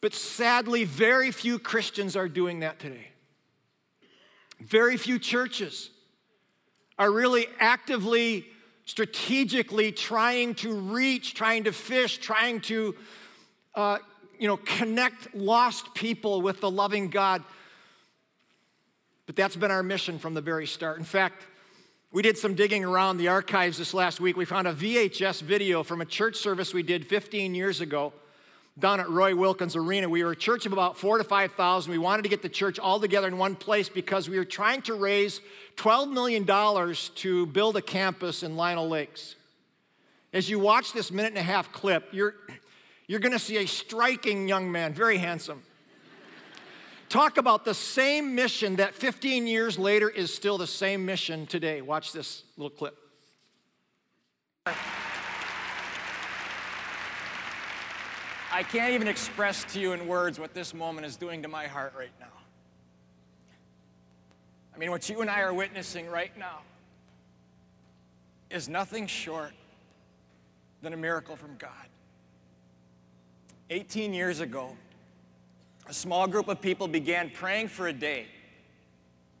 but 0.00 0.14
sadly, 0.14 0.84
very 0.84 1.30
few 1.30 1.58
Christians 1.58 2.16
are 2.16 2.28
doing 2.28 2.60
that 2.60 2.78
today. 2.78 3.08
Very 4.60 4.96
few 4.96 5.18
churches 5.18 5.90
are 6.98 7.10
really 7.10 7.48
actively, 7.58 8.46
strategically 8.86 9.92
trying 9.92 10.54
to 10.56 10.74
reach, 10.74 11.34
trying 11.34 11.64
to 11.64 11.72
fish, 11.72 12.18
trying 12.18 12.60
to, 12.60 12.94
uh, 13.74 13.98
you 14.38 14.46
know, 14.46 14.56
connect 14.58 15.34
lost 15.34 15.94
people 15.94 16.42
with 16.42 16.60
the 16.60 16.70
loving 16.70 17.08
God. 17.08 17.42
But 19.26 19.36
that's 19.36 19.56
been 19.56 19.70
our 19.70 19.82
mission 19.82 20.18
from 20.18 20.34
the 20.34 20.42
very 20.42 20.66
start. 20.66 20.98
In 20.98 21.04
fact, 21.04 21.46
We 22.14 22.22
did 22.22 22.38
some 22.38 22.54
digging 22.54 22.84
around 22.84 23.16
the 23.16 23.26
archives 23.26 23.76
this 23.76 23.92
last 23.92 24.20
week. 24.20 24.36
We 24.36 24.44
found 24.44 24.68
a 24.68 24.72
VHS 24.72 25.42
video 25.42 25.82
from 25.82 26.00
a 26.00 26.04
church 26.04 26.36
service 26.36 26.72
we 26.72 26.84
did 26.84 27.08
15 27.08 27.56
years 27.56 27.80
ago 27.80 28.12
down 28.78 29.00
at 29.00 29.08
Roy 29.08 29.36
Wilkins 29.36 29.76
Arena. 29.76 30.08
We 30.08 30.24
were 30.24 30.32
a 30.32 30.36
church 30.36 30.66
of 30.66 30.72
about 30.72 30.98
four 30.98 31.18
to 31.18 31.24
5,000. 31.24 31.90
We 31.90 31.98
wanted 31.98 32.22
to 32.22 32.28
get 32.28 32.42
the 32.42 32.48
church 32.48 32.78
all 32.78 32.98
together 32.98 33.28
in 33.28 33.38
one 33.38 33.54
place 33.54 33.88
because 33.88 34.28
we 34.28 34.36
were 34.36 34.44
trying 34.44 34.82
to 34.82 34.94
raise 34.94 35.40
$12 35.76 36.10
million 36.10 36.94
to 37.16 37.46
build 37.46 37.76
a 37.76 37.82
campus 37.82 38.42
in 38.42 38.56
Lino 38.56 38.84
Lakes. 38.84 39.36
As 40.32 40.50
you 40.50 40.58
watch 40.58 40.92
this 40.92 41.12
minute 41.12 41.30
and 41.30 41.38
a 41.38 41.42
half 41.42 41.72
clip, 41.72 42.08
you're, 42.12 42.34
you're 43.06 43.20
going 43.20 43.32
to 43.32 43.38
see 43.38 43.58
a 43.58 43.66
striking 43.66 44.48
young 44.48 44.70
man, 44.70 44.92
very 44.92 45.18
handsome 45.18 45.62
talk 47.14 47.38
about 47.38 47.64
the 47.64 47.74
same 47.74 48.34
mission 48.34 48.74
that 48.74 48.92
15 48.92 49.46
years 49.46 49.78
later 49.78 50.10
is 50.10 50.34
still 50.34 50.58
the 50.58 50.66
same 50.66 51.06
mission 51.06 51.46
today. 51.46 51.80
Watch 51.80 52.12
this 52.12 52.42
little 52.56 52.70
clip. 52.70 52.98
I 58.54 58.62
can't 58.62 58.92
even 58.92 59.08
express 59.08 59.64
to 59.72 59.80
you 59.80 59.94
in 59.94 60.06
words 60.06 60.38
what 60.38 60.54
this 60.54 60.74
moment 60.74 61.04
is 61.04 61.16
doing 61.16 61.42
to 61.42 61.48
my 61.48 61.66
heart 61.66 61.92
right 61.98 62.12
now. 62.20 62.26
I 64.72 64.78
mean, 64.78 64.92
what 64.92 65.08
you 65.08 65.22
and 65.22 65.28
I 65.28 65.40
are 65.40 65.52
witnessing 65.52 66.06
right 66.06 66.30
now 66.38 66.60
is 68.50 68.68
nothing 68.68 69.08
short 69.08 69.50
than 70.82 70.92
a 70.92 70.96
miracle 70.96 71.34
from 71.34 71.56
God. 71.56 71.72
18 73.70 74.14
years 74.14 74.38
ago, 74.38 74.76
a 75.88 75.92
small 75.92 76.28
group 76.28 76.46
of 76.46 76.60
people 76.60 76.86
began 76.86 77.30
praying 77.30 77.66
for 77.66 77.88
a 77.88 77.92
day, 77.92 78.26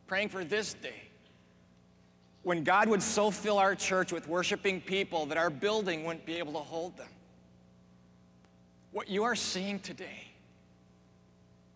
praying 0.08 0.28
for 0.28 0.42
this 0.42 0.74
day, 0.74 1.02
when 2.42 2.64
God 2.64 2.88
would 2.88 3.02
so 3.02 3.30
fill 3.30 3.58
our 3.58 3.76
church 3.76 4.10
with 4.10 4.26
worshiping 4.26 4.80
people 4.80 5.24
that 5.26 5.38
our 5.38 5.50
building 5.50 6.02
wouldn't 6.02 6.26
be 6.26 6.34
able 6.38 6.54
to 6.54 6.58
hold 6.58 6.96
them. 6.96 7.06
What 8.94 9.08
you 9.08 9.24
are 9.24 9.34
seeing 9.34 9.80
today 9.80 10.28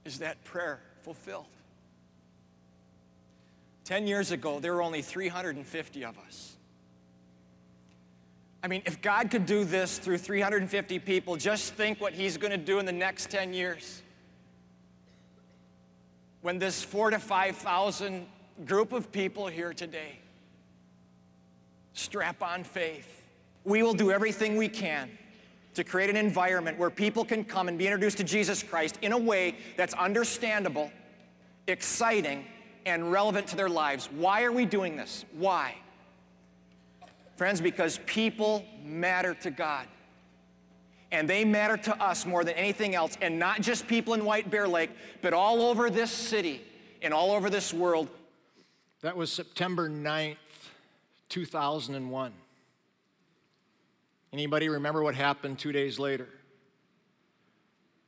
is 0.05 0.21
that 0.21 0.45
prayer 0.45 0.79
fulfilled. 1.03 1.47
Ten 3.83 4.07
years 4.07 4.31
ago, 4.31 4.61
there 4.61 4.73
were 4.73 4.83
only 4.83 5.03
350 5.03 6.05
of 6.05 6.17
us. 6.17 6.55
I 8.63 8.69
mean, 8.69 8.83
if 8.87 9.03
God 9.03 9.33
could 9.33 9.47
do 9.47 9.65
this 9.65 9.99
through 9.99 10.19
350 10.19 11.01
people, 11.01 11.35
just 11.35 11.75
think 11.75 12.01
what 12.01 12.13
He's 12.13 12.37
going 12.37 12.53
to 12.53 12.57
do 12.57 12.79
in 12.79 12.87
the 12.87 12.93
next 12.93 13.31
10 13.31 13.53
years 13.53 14.01
when 16.43 16.61
this 16.61 16.85
four 16.85 17.11
to 17.11 17.19
5,000 17.19 18.27
group 18.65 18.93
of 18.93 19.11
people 19.11 19.49
here 19.49 19.75
today 19.75 20.21
strap 21.95 22.45
on 22.45 22.63
faith, 22.63 23.25
we 23.65 23.83
will 23.83 23.95
do 23.95 24.13
everything 24.13 24.57
we 24.57 24.69
can 24.69 25.11
to 25.79 25.85
create 25.85 26.11
an 26.11 26.17
environment 26.17 26.77
where 26.77 26.91
people 26.91 27.25
can 27.25 27.45
come 27.45 27.69
and 27.69 27.79
be 27.79 27.87
introduced 27.87 28.17
to 28.17 28.25
Jesus 28.25 28.65
Christ 28.65 28.99
in 29.01 29.13
a 29.13 29.19
way 29.19 29.55
that's 29.77 29.95
understandable, 29.95 30.91
exciting, 31.69 32.45
and 32.85 33.13
relevant 33.13 33.47
to 33.47 33.57
their 33.57 33.69
lives. 33.69 34.09
Why 34.17 34.43
are 34.43 34.51
we 34.51 34.67
doing 34.67 34.97
this? 34.97 35.25
Why? 35.35 35.77
Friends, 37.37 37.61
because 37.61 38.01
people 38.07 38.65
matter 38.85 39.35
to 39.35 39.53
God 39.53 39.87
and 41.13 41.31
they 41.31 41.45
matter 41.45 41.77
to 41.77 42.03
us 42.03 42.27
more 42.27 42.43
than 42.43 42.55
anything 42.55 42.97
else, 42.97 43.17
and 43.23 43.39
not 43.39 43.61
just 43.61 43.87
people 43.87 44.15
in 44.15 44.25
White 44.25 44.51
Bear 44.51 44.67
Lake, 44.67 44.91
but 45.23 45.33
all 45.33 45.63
over 45.63 45.91
this 45.91 46.11
city 46.11 46.61
and 47.03 47.15
all 47.15 47.31
over 47.31 47.49
this 47.49 47.73
world. 47.73 48.09
That 49.03 49.17
was 49.17 49.31
September 49.31 49.89
9th, 49.89 50.37
2001. 51.29 52.33
Anybody 54.33 54.69
remember 54.69 55.03
what 55.03 55.15
happened 55.15 55.59
two 55.59 55.73
days 55.73 55.99
later? 55.99 56.29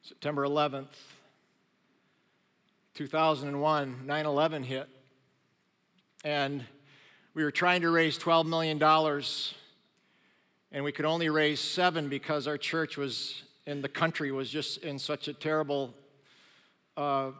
September 0.02 0.46
11th, 0.46 0.88
2001, 2.94 4.06
9 4.06 4.26
11 4.26 4.62
hit. 4.62 4.88
And 6.22 6.64
we 7.32 7.42
were 7.42 7.50
trying 7.50 7.80
to 7.82 7.90
raise 7.90 8.18
$12 8.18 8.46
million 8.46 8.82
and 10.72 10.84
we 10.84 10.92
could 10.92 11.04
only 11.04 11.30
raise 11.30 11.58
seven 11.58 12.08
because 12.08 12.46
our 12.46 12.58
church 12.58 12.96
was 12.96 13.42
in 13.66 13.82
the 13.82 13.88
country 13.88 14.30
was 14.30 14.50
just 14.50 14.78
in 14.78 14.98
such 14.98 15.26
a 15.26 15.32
terrible 15.32 15.94
uh, 16.96 17.30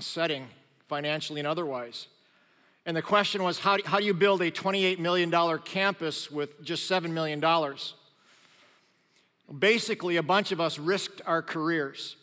setting, 0.00 0.46
financially 0.88 1.40
and 1.40 1.46
otherwise. 1.46 2.06
And 2.86 2.96
the 2.96 3.02
question 3.02 3.42
was 3.42 3.58
how, 3.58 3.76
how 3.84 3.98
do 3.98 4.04
you 4.04 4.14
build 4.14 4.40
a 4.40 4.50
$28 4.50 4.98
million 4.98 5.30
campus 5.58 6.30
with 6.30 6.62
just 6.64 6.90
$7 6.90 7.10
million? 7.10 7.42
Basically, 9.56 10.16
a 10.16 10.22
bunch 10.22 10.52
of 10.52 10.60
us 10.60 10.78
risked 10.78 11.22
our 11.24 11.40
careers. 11.40 12.16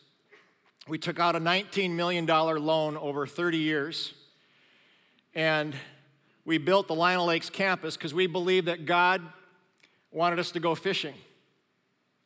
We 0.88 1.00
took 1.00 1.20
out 1.20 1.36
a 1.36 1.40
$19 1.40 1.92
million 1.92 2.28
loan 2.28 2.98
over 2.98 3.26
30 3.26 3.58
years, 3.58 4.14
and 5.34 5.74
we 6.46 6.60
built 6.60 6.88
the 6.88 6.94
Lino 6.94 7.26
Lakes 7.26 7.50
campus 7.50 7.98
because 7.98 8.14
we 8.14 8.28
believed 8.28 8.68
that 8.68 8.86
God 8.86 9.24
wanted 10.12 10.38
us 10.38 10.52
to 10.52 10.60
go 10.60 10.76
fishing 10.76 11.16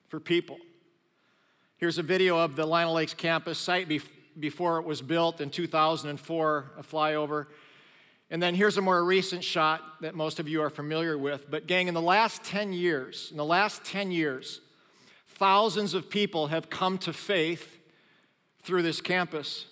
for 0.10 0.20
people. 0.20 0.58
Here's 1.78 1.98
a 1.98 2.04
video 2.04 2.38
of 2.38 2.58
the 2.58 2.66
Lino 2.66 2.92
Lakes 2.92 3.14
campus 3.14 3.58
site 3.58 3.88
before 4.38 4.80
it 4.80 4.86
was 4.86 5.02
built 5.02 5.40
in 5.40 5.50
2004, 5.50 6.72
a 6.78 6.84
flyover. 6.84 7.46
And 8.30 8.44
then 8.44 8.54
here's 8.54 8.76
a 8.76 8.82
more 8.82 9.02
recent 9.06 9.46
shot 9.46 9.82
that 10.02 10.14
most 10.14 10.42
of 10.42 10.50
you 10.50 10.62
are 10.62 10.70
familiar 10.70 11.18
with. 11.18 11.50
But, 11.50 11.68
gang, 11.68 11.88
in 11.88 11.94
the 11.94 12.02
last 12.02 12.44
10 12.44 12.74
years, 12.74 13.30
in 13.32 13.38
the 13.38 13.46
last 13.46 13.86
10 13.86 14.12
years, 14.12 14.60
thousands 15.40 15.94
of 15.94 16.10
people 16.10 16.48
have 16.48 16.70
come 16.70 16.98
to 17.00 17.14
faith 17.14 17.80
through 18.62 18.84
this 18.84 19.00
campus. 19.00 19.66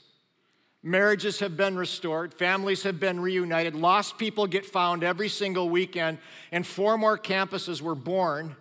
Marriages 0.81 1.39
have 1.41 1.57
been 1.57 1.75
restored, 1.75 2.33
families 2.33 2.83
have 2.83 2.99
been 2.99 3.19
reunited, 3.19 3.75
lost 3.75 4.17
people 4.17 4.47
get 4.47 4.65
found 4.65 5.03
every 5.03 5.27
single 5.27 5.69
weekend, 5.69 6.17
and 6.53 6.65
four 6.65 6.97
more 6.97 7.17
campuses 7.17 7.81
were 7.81 7.95
born 7.95 8.55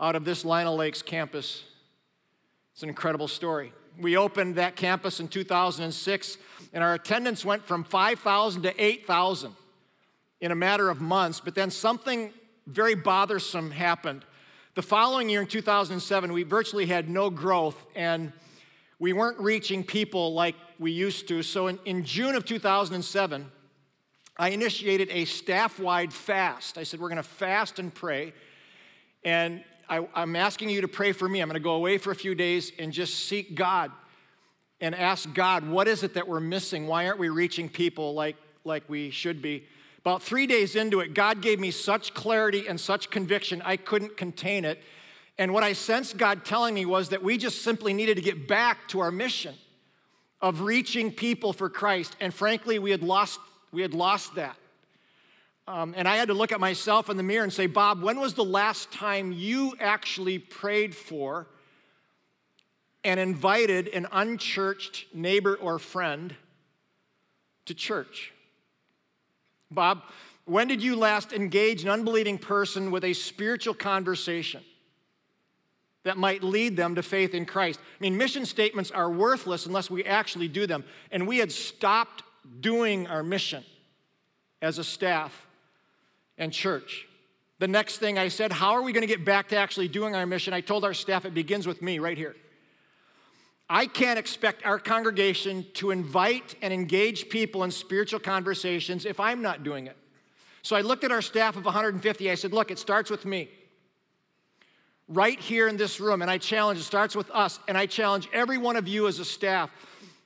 out 0.00 0.14
of 0.14 0.24
this 0.24 0.44
Lino 0.44 0.74
Lakes 0.74 1.02
campus. 1.02 1.64
It's 2.72 2.84
an 2.84 2.88
incredible 2.88 3.28
story. 3.28 3.72
We 3.98 4.16
opened 4.16 4.54
that 4.54 4.76
campus 4.76 5.18
in 5.18 5.26
2006, 5.26 6.38
and 6.72 6.84
our 6.84 6.94
attendance 6.94 7.44
went 7.44 7.66
from 7.66 7.82
5,000 7.82 8.62
to 8.62 8.82
8,000 8.82 9.56
in 10.40 10.52
a 10.52 10.56
matter 10.56 10.88
of 10.88 11.00
months, 11.00 11.40
but 11.40 11.56
then 11.56 11.70
something 11.70 12.32
very 12.66 12.94
bothersome 12.94 13.72
happened. 13.72 14.24
The 14.74 14.80
following 14.80 15.28
year 15.28 15.42
in 15.42 15.46
2007, 15.46 16.32
we 16.32 16.44
virtually 16.44 16.86
had 16.86 17.10
no 17.10 17.28
growth, 17.28 17.76
and 17.94 18.32
we 18.98 19.12
weren't 19.12 19.38
reaching 19.38 19.84
people 19.84 20.32
like 20.32 20.54
we 20.78 20.92
used 20.92 21.28
to. 21.28 21.42
So 21.42 21.66
in, 21.66 21.78
in 21.84 22.04
June 22.04 22.34
of 22.34 22.46
2007, 22.46 23.52
I 24.38 24.48
initiated 24.48 25.10
a 25.10 25.26
staff 25.26 25.78
wide 25.78 26.10
fast. 26.10 26.78
I 26.78 26.84
said, 26.84 27.00
We're 27.00 27.10
going 27.10 27.18
to 27.18 27.22
fast 27.22 27.80
and 27.80 27.92
pray. 27.92 28.32
And 29.22 29.62
I, 29.90 30.08
I'm 30.14 30.36
asking 30.36 30.70
you 30.70 30.80
to 30.80 30.88
pray 30.88 31.12
for 31.12 31.28
me. 31.28 31.40
I'm 31.40 31.50
going 31.50 31.60
to 31.60 31.62
go 31.62 31.74
away 31.74 31.98
for 31.98 32.10
a 32.10 32.16
few 32.16 32.34
days 32.34 32.72
and 32.78 32.94
just 32.94 33.26
seek 33.26 33.54
God 33.54 33.92
and 34.80 34.94
ask 34.94 35.30
God, 35.34 35.68
what 35.68 35.86
is 35.86 36.02
it 36.02 36.14
that 36.14 36.26
we're 36.26 36.40
missing? 36.40 36.86
Why 36.86 37.06
aren't 37.06 37.18
we 37.18 37.28
reaching 37.28 37.68
people 37.68 38.14
like, 38.14 38.36
like 38.64 38.88
we 38.88 39.10
should 39.10 39.42
be? 39.42 39.64
About 40.02 40.22
three 40.22 40.48
days 40.48 40.74
into 40.74 40.98
it, 41.00 41.14
God 41.14 41.40
gave 41.40 41.60
me 41.60 41.70
such 41.70 42.12
clarity 42.12 42.66
and 42.66 42.80
such 42.80 43.08
conviction, 43.08 43.62
I 43.64 43.76
couldn't 43.76 44.16
contain 44.16 44.64
it. 44.64 44.82
And 45.38 45.54
what 45.54 45.62
I 45.62 45.72
sensed 45.72 46.16
God 46.16 46.44
telling 46.44 46.74
me 46.74 46.84
was 46.84 47.10
that 47.10 47.22
we 47.22 47.38
just 47.38 47.62
simply 47.62 47.94
needed 47.94 48.16
to 48.16 48.22
get 48.22 48.48
back 48.48 48.88
to 48.88 49.00
our 49.00 49.12
mission 49.12 49.54
of 50.40 50.62
reaching 50.62 51.12
people 51.12 51.52
for 51.52 51.70
Christ. 51.70 52.16
And 52.20 52.34
frankly, 52.34 52.80
we 52.80 52.90
had 52.90 53.02
lost, 53.02 53.38
we 53.70 53.80
had 53.80 53.94
lost 53.94 54.34
that. 54.34 54.56
Um, 55.68 55.94
and 55.96 56.08
I 56.08 56.16
had 56.16 56.28
to 56.28 56.34
look 56.34 56.50
at 56.50 56.58
myself 56.58 57.08
in 57.08 57.16
the 57.16 57.22
mirror 57.22 57.44
and 57.44 57.52
say, 57.52 57.66
Bob, 57.66 58.02
when 58.02 58.18
was 58.18 58.34
the 58.34 58.44
last 58.44 58.90
time 58.90 59.30
you 59.30 59.74
actually 59.78 60.40
prayed 60.40 60.96
for 60.96 61.46
and 63.04 63.20
invited 63.20 63.86
an 63.88 64.08
unchurched 64.10 65.06
neighbor 65.14 65.54
or 65.54 65.78
friend 65.78 66.34
to 67.66 67.74
church? 67.74 68.32
Bob, 69.74 70.02
when 70.44 70.68
did 70.68 70.82
you 70.82 70.96
last 70.96 71.32
engage 71.32 71.82
an 71.82 71.88
unbelieving 71.88 72.38
person 72.38 72.90
with 72.90 73.04
a 73.04 73.12
spiritual 73.12 73.74
conversation? 73.74 74.62
that 76.04 76.16
might 76.16 76.42
lead 76.42 76.76
them 76.76 76.94
to 76.96 77.02
faith 77.02 77.34
in 77.34 77.46
Christ. 77.46 77.78
I 77.80 78.02
mean, 78.02 78.16
mission 78.16 78.44
statements 78.44 78.90
are 78.90 79.10
worthless 79.10 79.66
unless 79.66 79.90
we 79.90 80.04
actually 80.04 80.48
do 80.48 80.66
them. 80.66 80.84
And 81.10 81.26
we 81.26 81.38
had 81.38 81.52
stopped 81.52 82.24
doing 82.60 83.06
our 83.06 83.22
mission 83.22 83.64
as 84.60 84.78
a 84.78 84.84
staff 84.84 85.46
and 86.38 86.52
church. 86.52 87.06
The 87.58 87.68
next 87.68 87.98
thing 87.98 88.18
I 88.18 88.28
said, 88.28 88.50
How 88.52 88.72
are 88.72 88.82
we 88.82 88.92
going 88.92 89.06
to 89.06 89.12
get 89.12 89.24
back 89.24 89.48
to 89.50 89.56
actually 89.56 89.88
doing 89.88 90.16
our 90.16 90.26
mission? 90.26 90.52
I 90.52 90.60
told 90.60 90.84
our 90.84 90.94
staff 90.94 91.24
it 91.24 91.34
begins 91.34 91.66
with 91.66 91.80
me 91.80 92.00
right 92.00 92.18
here. 92.18 92.34
I 93.68 93.86
can't 93.86 94.18
expect 94.18 94.66
our 94.66 94.78
congregation 94.78 95.66
to 95.74 95.90
invite 95.90 96.56
and 96.62 96.72
engage 96.72 97.28
people 97.28 97.64
in 97.64 97.70
spiritual 97.70 98.20
conversations 98.20 99.06
if 99.06 99.18
I'm 99.18 99.40
not 99.40 99.62
doing 99.62 99.86
it. 99.86 99.96
So 100.62 100.76
I 100.76 100.80
looked 100.80 101.04
at 101.04 101.10
our 101.10 101.22
staff 101.22 101.56
of 101.56 101.64
150. 101.64 102.30
I 102.30 102.34
said, 102.34 102.52
Look, 102.52 102.70
it 102.70 102.78
starts 102.78 103.10
with 103.10 103.24
me. 103.24 103.48
Right 105.08 105.38
here 105.38 105.68
in 105.68 105.76
this 105.76 106.00
room. 106.00 106.22
And 106.22 106.30
I 106.30 106.38
challenge, 106.38 106.78
it 106.78 106.84
starts 106.84 107.16
with 107.16 107.30
us. 107.30 107.58
And 107.68 107.76
I 107.76 107.86
challenge 107.86 108.28
every 108.32 108.58
one 108.58 108.76
of 108.76 108.86
you 108.86 109.08
as 109.08 109.18
a 109.18 109.24
staff, 109.24 109.70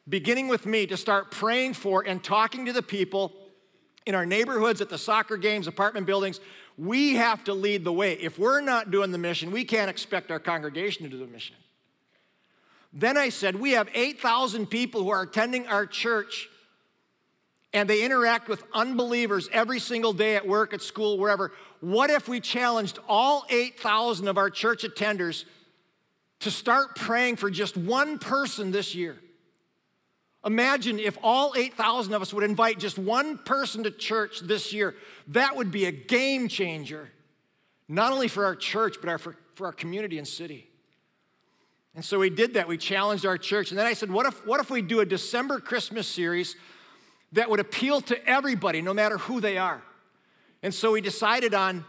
beginning 0.08 0.48
with 0.48 0.66
me, 0.66 0.86
to 0.86 0.96
start 0.96 1.30
praying 1.30 1.74
for 1.74 2.06
and 2.06 2.22
talking 2.22 2.66
to 2.66 2.72
the 2.72 2.82
people 2.82 3.32
in 4.04 4.14
our 4.14 4.26
neighborhoods, 4.26 4.80
at 4.80 4.88
the 4.88 4.98
soccer 4.98 5.36
games, 5.36 5.66
apartment 5.66 6.06
buildings. 6.06 6.40
We 6.78 7.14
have 7.14 7.42
to 7.44 7.54
lead 7.54 7.84
the 7.84 7.92
way. 7.92 8.12
If 8.14 8.38
we're 8.38 8.60
not 8.60 8.90
doing 8.90 9.10
the 9.10 9.18
mission, 9.18 9.50
we 9.50 9.64
can't 9.64 9.90
expect 9.90 10.30
our 10.30 10.38
congregation 10.38 11.04
to 11.04 11.08
do 11.08 11.18
the 11.18 11.26
mission. 11.26 11.56
Then 12.92 13.16
I 13.16 13.28
said, 13.28 13.56
We 13.56 13.72
have 13.72 13.88
8,000 13.94 14.66
people 14.66 15.02
who 15.02 15.10
are 15.10 15.22
attending 15.22 15.66
our 15.66 15.86
church 15.86 16.48
and 17.76 17.90
they 17.90 18.02
interact 18.02 18.48
with 18.48 18.62
unbelievers 18.72 19.50
every 19.52 19.80
single 19.80 20.14
day 20.14 20.34
at 20.34 20.48
work, 20.48 20.72
at 20.72 20.80
school, 20.80 21.18
wherever. 21.18 21.52
What 21.80 22.08
if 22.08 22.26
we 22.26 22.40
challenged 22.40 22.98
all 23.06 23.44
8,000 23.50 24.28
of 24.28 24.38
our 24.38 24.48
church 24.48 24.82
attenders 24.82 25.44
to 26.40 26.50
start 26.50 26.96
praying 26.96 27.36
for 27.36 27.50
just 27.50 27.76
one 27.76 28.18
person 28.18 28.70
this 28.70 28.94
year? 28.94 29.18
Imagine 30.46 30.98
if 30.98 31.18
all 31.22 31.52
8,000 31.54 32.14
of 32.14 32.22
us 32.22 32.32
would 32.32 32.44
invite 32.44 32.78
just 32.78 32.98
one 32.98 33.36
person 33.36 33.82
to 33.82 33.90
church 33.90 34.40
this 34.40 34.72
year. 34.72 34.94
That 35.28 35.56
would 35.56 35.70
be 35.70 35.84
a 35.86 35.92
game 35.92 36.48
changer, 36.48 37.10
not 37.88 38.10
only 38.12 38.28
for 38.28 38.44
our 38.44 38.56
church, 38.56 38.96
but 39.00 39.10
our, 39.10 39.18
for, 39.18 39.36
for 39.54 39.66
our 39.66 39.72
community 39.72 40.16
and 40.16 40.26
city. 40.26 40.70
And 41.96 42.04
so 42.04 42.20
we 42.20 42.30
did 42.30 42.54
that. 42.54 42.68
We 42.68 42.76
challenged 42.76 43.26
our 43.26 43.38
church. 43.38 43.70
And 43.70 43.78
then 43.78 43.86
I 43.86 43.94
said, 43.94 44.10
what 44.10 44.26
if, 44.26 44.46
what 44.46 44.60
if 44.60 44.70
we 44.70 44.82
do 44.82 45.00
a 45.00 45.06
December 45.06 45.58
Christmas 45.58 46.06
series 46.06 46.54
that 47.32 47.50
would 47.50 47.60
appeal 47.60 48.00
to 48.02 48.28
everybody, 48.28 48.82
no 48.82 48.94
matter 48.94 49.18
who 49.18 49.40
they 49.40 49.58
are. 49.58 49.82
And 50.62 50.72
so 50.72 50.92
we 50.92 51.00
decided 51.00 51.54
on 51.54 51.84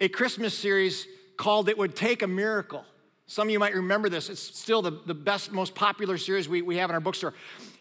a 0.00 0.08
Christmas 0.08 0.56
series 0.56 1.06
called 1.36 1.68
It 1.68 1.78
Would 1.78 1.94
Take 1.94 2.22
a 2.22 2.26
Miracle. 2.26 2.84
Some 3.26 3.48
of 3.48 3.52
you 3.52 3.58
might 3.58 3.74
remember 3.74 4.08
this. 4.08 4.28
It's 4.28 4.40
still 4.40 4.82
the, 4.82 4.90
the 5.06 5.14
best, 5.14 5.52
most 5.52 5.74
popular 5.74 6.18
series 6.18 6.48
we, 6.48 6.62
we 6.62 6.76
have 6.76 6.90
in 6.90 6.94
our 6.94 7.00
bookstore. 7.00 7.34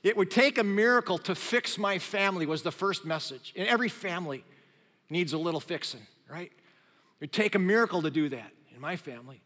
It 0.04 0.16
would 0.16 0.32
take 0.32 0.58
a 0.58 0.64
miracle 0.64 1.18
to 1.20 1.36
fix 1.36 1.78
my 1.78 1.98
family, 2.00 2.46
was 2.46 2.62
the 2.62 2.72
first 2.72 3.06
message. 3.06 3.54
And 3.56 3.68
every 3.68 3.90
family 3.90 4.44
needs 5.10 5.34
a 5.34 5.38
little 5.38 5.60
fixing, 5.60 6.06
right? 6.30 6.52
It 6.52 7.22
would 7.22 7.34
take 7.34 7.56
a 7.56 7.60
miracle 7.60 8.02
to 8.04 8.12
do 8.12 8.30
that 8.30 8.52
in 8.74 8.80
my 8.80 8.96
family. 8.96 9.42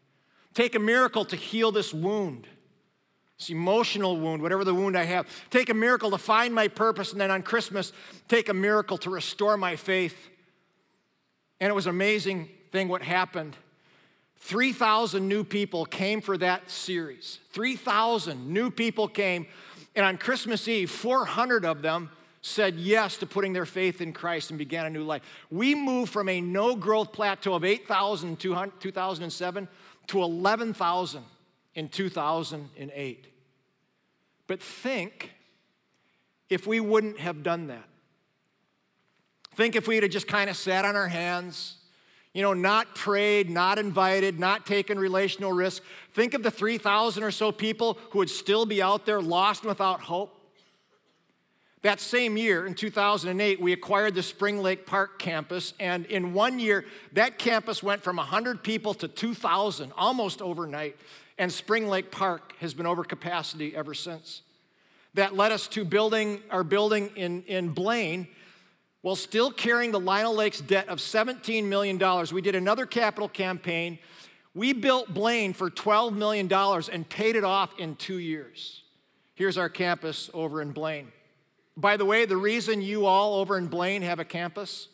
Take 0.56 0.74
a 0.74 0.80
miracle 0.80 1.24
to 1.26 1.36
heal 1.36 1.70
this 1.70 1.94
wound 1.94 2.48
this 3.38 3.50
emotional 3.50 4.18
wound, 4.18 4.40
whatever 4.40 4.64
the 4.64 4.74
wound 4.74 4.96
I 4.96 5.04
have. 5.04 5.26
Take 5.50 5.68
a 5.68 5.74
miracle 5.74 6.10
to 6.10 6.18
find 6.18 6.54
my 6.54 6.68
purpose, 6.68 7.12
and 7.12 7.20
then 7.20 7.30
on 7.30 7.42
Christmas, 7.42 7.92
take 8.28 8.48
a 8.48 8.54
miracle 8.54 8.96
to 8.98 9.10
restore 9.10 9.56
my 9.56 9.76
faith. 9.76 10.16
And 11.60 11.68
it 11.68 11.74
was 11.74 11.86
amazing 11.86 12.48
thing 12.72 12.88
what 12.88 13.02
happened. 13.02 13.56
3,000 14.38 15.26
new 15.26 15.44
people 15.44 15.84
came 15.84 16.20
for 16.20 16.38
that 16.38 16.70
series. 16.70 17.38
3,000 17.52 18.48
new 18.48 18.70
people 18.70 19.08
came. 19.08 19.46
And 19.94 20.04
on 20.04 20.18
Christmas 20.18 20.66
Eve, 20.68 20.90
400 20.90 21.64
of 21.64 21.82
them 21.82 22.10
said 22.42 22.76
yes 22.76 23.16
to 23.18 23.26
putting 23.26 23.52
their 23.52 23.66
faith 23.66 24.00
in 24.00 24.12
Christ 24.12 24.50
and 24.50 24.58
began 24.58 24.86
a 24.86 24.90
new 24.90 25.02
life. 25.02 25.22
We 25.50 25.74
moved 25.74 26.12
from 26.12 26.28
a 26.28 26.40
no 26.40 26.76
growth 26.76 27.12
plateau 27.12 27.54
of 27.54 27.64
8,000 27.64 28.28
in 28.28 28.36
2007 28.36 29.68
to 30.08 30.22
11,000 30.22 31.22
in 31.74 31.88
2008. 31.88 33.26
But 34.46 34.62
think 34.62 35.32
if 36.48 36.66
we 36.66 36.80
wouldn't 36.80 37.18
have 37.18 37.42
done 37.42 37.68
that. 37.68 37.84
Think 39.54 39.74
if 39.74 39.88
we 39.88 39.96
had 39.96 40.10
just 40.10 40.28
kind 40.28 40.50
of 40.50 40.56
sat 40.56 40.84
on 40.84 40.96
our 40.96 41.08
hands, 41.08 41.76
you 42.34 42.42
know, 42.42 42.52
not 42.52 42.94
prayed, 42.94 43.48
not 43.48 43.78
invited, 43.78 44.38
not 44.38 44.66
taken 44.66 44.98
relational 44.98 45.52
risk. 45.52 45.82
Think 46.12 46.34
of 46.34 46.42
the 46.42 46.50
3,000 46.50 47.22
or 47.22 47.30
so 47.30 47.50
people 47.50 47.98
who 48.10 48.18
would 48.18 48.28
still 48.28 48.66
be 48.66 48.82
out 48.82 49.06
there 49.06 49.22
lost 49.22 49.64
without 49.64 50.02
hope. 50.02 50.35
That 51.82 52.00
same 52.00 52.36
year, 52.36 52.66
in 52.66 52.74
2008, 52.74 53.60
we 53.60 53.72
acquired 53.72 54.14
the 54.14 54.22
Spring 54.22 54.62
Lake 54.62 54.86
Park 54.86 55.18
campus, 55.18 55.74
and 55.78 56.06
in 56.06 56.32
one 56.32 56.58
year, 56.58 56.84
that 57.12 57.38
campus 57.38 57.82
went 57.82 58.02
from 58.02 58.16
100 58.16 58.64
people 58.64 58.94
to 58.94 59.08
2,000 59.08 59.92
almost 59.96 60.42
overnight 60.42 60.96
and 61.38 61.52
Spring 61.52 61.88
Lake 61.88 62.10
Park 62.10 62.54
has 62.60 62.74
been 62.74 62.86
over 62.86 63.04
capacity 63.04 63.76
ever 63.76 63.94
since. 63.94 64.42
That 65.14 65.34
led 65.34 65.52
us 65.52 65.68
to 65.68 65.84
building 65.84 66.42
our 66.50 66.64
building 66.64 67.10
in, 67.16 67.42
in 67.44 67.70
Blaine 67.70 68.28
while 69.02 69.16
still 69.16 69.50
carrying 69.50 69.92
the 69.92 70.00
Lino 70.00 70.32
Lakes 70.32 70.60
debt 70.60 70.88
of 70.88 70.98
$17 70.98 71.64
million. 71.64 71.98
We 72.32 72.40
did 72.40 72.54
another 72.54 72.86
capital 72.86 73.28
campaign. 73.28 73.98
We 74.54 74.72
built 74.72 75.12
Blaine 75.12 75.52
for 75.52 75.70
$12 75.70 76.14
million 76.14 76.52
and 76.52 77.08
paid 77.08 77.36
it 77.36 77.44
off 77.44 77.78
in 77.78 77.96
two 77.96 78.18
years. 78.18 78.82
Here's 79.34 79.58
our 79.58 79.68
campus 79.68 80.30
over 80.32 80.60
in 80.62 80.72
Blaine. 80.72 81.12
By 81.76 81.96
the 81.96 82.04
way, 82.04 82.24
the 82.24 82.36
reason 82.36 82.80
you 82.80 83.06
all 83.06 83.34
over 83.34 83.58
in 83.58 83.66
Blaine 83.66 84.02
have 84.02 84.18
a 84.18 84.24
campus 84.24 84.88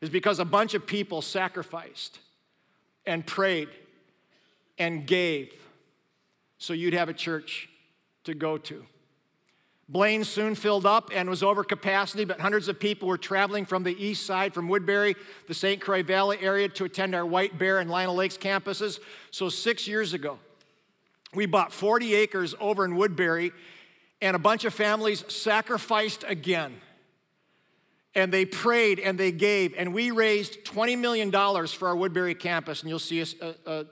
is 0.00 0.08
because 0.08 0.38
a 0.38 0.44
bunch 0.44 0.74
of 0.74 0.86
people 0.86 1.22
sacrificed 1.22 2.18
and 3.06 3.26
prayed 3.26 3.68
and 4.78 5.06
gave 5.06 5.52
so 6.62 6.72
you'd 6.72 6.94
have 6.94 7.08
a 7.08 7.14
church 7.14 7.68
to 8.22 8.34
go 8.34 8.56
to. 8.56 8.84
Blaine 9.88 10.22
soon 10.22 10.54
filled 10.54 10.86
up 10.86 11.10
and 11.12 11.28
was 11.28 11.42
over 11.42 11.64
capacity, 11.64 12.24
but 12.24 12.40
hundreds 12.40 12.68
of 12.68 12.78
people 12.78 13.08
were 13.08 13.18
traveling 13.18 13.66
from 13.66 13.82
the 13.82 14.02
east 14.02 14.24
side, 14.24 14.54
from 14.54 14.68
Woodbury, 14.68 15.16
the 15.48 15.54
St. 15.54 15.80
Croix 15.80 16.04
Valley 16.04 16.38
area, 16.40 16.68
to 16.68 16.84
attend 16.84 17.16
our 17.16 17.26
White 17.26 17.58
Bear 17.58 17.80
and 17.80 17.90
Lino 17.90 18.12
Lakes 18.12 18.38
campuses. 18.38 19.00
So, 19.32 19.48
six 19.48 19.88
years 19.88 20.14
ago, 20.14 20.38
we 21.34 21.46
bought 21.46 21.72
40 21.72 22.14
acres 22.14 22.54
over 22.60 22.84
in 22.84 22.94
Woodbury, 22.94 23.52
and 24.22 24.36
a 24.36 24.38
bunch 24.38 24.64
of 24.64 24.72
families 24.72 25.24
sacrificed 25.28 26.24
again. 26.26 26.80
And 28.14 28.32
they 28.32 28.44
prayed 28.44 29.00
and 29.00 29.18
they 29.18 29.32
gave, 29.32 29.74
and 29.76 29.92
we 29.92 30.10
raised 30.10 30.64
$20 30.64 30.96
million 30.98 31.30
for 31.66 31.88
our 31.88 31.96
Woodbury 31.96 32.34
campus. 32.34 32.80
And 32.80 32.88
you'll 32.88 32.98
see 32.98 33.20
a, 33.20 33.54
a, 33.66 33.86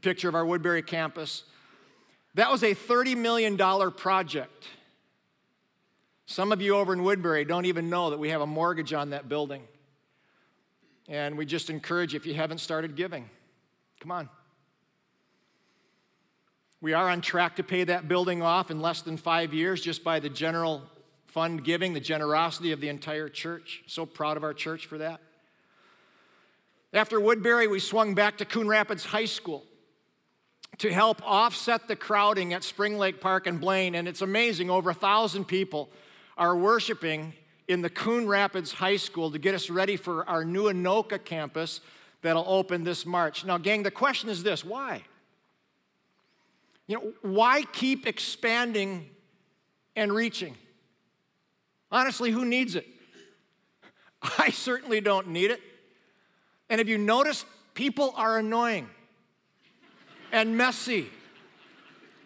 picture 0.00 0.28
of 0.28 0.34
our 0.34 0.46
Woodbury 0.46 0.82
campus. 0.82 1.44
That 2.34 2.50
was 2.50 2.62
a 2.62 2.74
$30 2.74 3.16
million 3.16 3.56
project. 3.92 4.64
Some 6.26 6.52
of 6.52 6.60
you 6.60 6.76
over 6.76 6.92
in 6.92 7.02
Woodbury 7.02 7.44
don't 7.44 7.64
even 7.64 7.90
know 7.90 8.10
that 8.10 8.18
we 8.18 8.30
have 8.30 8.40
a 8.40 8.46
mortgage 8.46 8.92
on 8.92 9.10
that 9.10 9.28
building. 9.28 9.62
And 11.08 11.36
we 11.36 11.46
just 11.46 11.70
encourage 11.70 12.12
you 12.12 12.16
if 12.18 12.26
you 12.26 12.34
haven't 12.34 12.58
started 12.58 12.96
giving, 12.96 13.28
come 14.00 14.12
on. 14.12 14.28
We 16.80 16.92
are 16.92 17.08
on 17.08 17.20
track 17.20 17.56
to 17.56 17.62
pay 17.62 17.84
that 17.84 18.06
building 18.06 18.40
off 18.40 18.70
in 18.70 18.80
less 18.80 19.02
than 19.02 19.16
five 19.16 19.52
years 19.52 19.80
just 19.80 20.04
by 20.04 20.20
the 20.20 20.28
general 20.28 20.82
fund 21.26 21.64
giving, 21.64 21.92
the 21.92 22.00
generosity 22.00 22.72
of 22.72 22.80
the 22.80 22.88
entire 22.88 23.28
church. 23.28 23.82
So 23.86 24.06
proud 24.06 24.36
of 24.36 24.44
our 24.44 24.54
church 24.54 24.86
for 24.86 24.98
that. 24.98 25.20
After 26.92 27.20
Woodbury, 27.20 27.66
we 27.66 27.80
swung 27.80 28.14
back 28.14 28.38
to 28.38 28.44
Coon 28.44 28.68
Rapids 28.68 29.04
High 29.04 29.26
School 29.26 29.64
to 30.78 30.92
help 30.92 31.20
offset 31.24 31.88
the 31.88 31.96
crowding 31.96 32.54
at 32.54 32.62
Spring 32.62 32.96
Lake 32.96 33.20
Park 33.20 33.46
and 33.46 33.60
Blaine. 33.60 33.94
And 33.96 34.06
it's 34.06 34.22
amazing, 34.22 34.70
over 34.70 34.90
a 34.90 34.94
thousand 34.94 35.46
people 35.46 35.90
are 36.36 36.56
worshiping 36.56 37.34
in 37.66 37.82
the 37.82 37.90
Coon 37.90 38.28
Rapids 38.28 38.72
High 38.72 38.96
School 38.96 39.32
to 39.32 39.38
get 39.38 39.54
us 39.54 39.68
ready 39.68 39.96
for 39.96 40.26
our 40.28 40.44
new 40.44 40.64
Anoka 40.64 41.22
campus 41.22 41.80
that'll 42.22 42.48
open 42.48 42.84
this 42.84 43.04
March. 43.04 43.44
Now, 43.44 43.58
gang, 43.58 43.82
the 43.82 43.90
question 43.90 44.30
is 44.30 44.42
this 44.42 44.64
why? 44.64 45.02
You 46.88 46.96
know, 46.96 47.12
why 47.22 47.62
keep 47.72 48.06
expanding 48.06 49.08
and 49.94 50.12
reaching? 50.12 50.56
Honestly, 51.92 52.30
who 52.30 52.44
needs 52.44 52.74
it? 52.74 52.86
I 54.38 54.50
certainly 54.50 55.00
don't 55.00 55.28
need 55.28 55.52
it. 55.52 55.60
And 56.68 56.80
if 56.80 56.88
you 56.88 56.98
notice, 56.98 57.44
people 57.74 58.12
are 58.16 58.38
annoying 58.38 58.88
and 60.32 60.56
messy. 60.56 61.08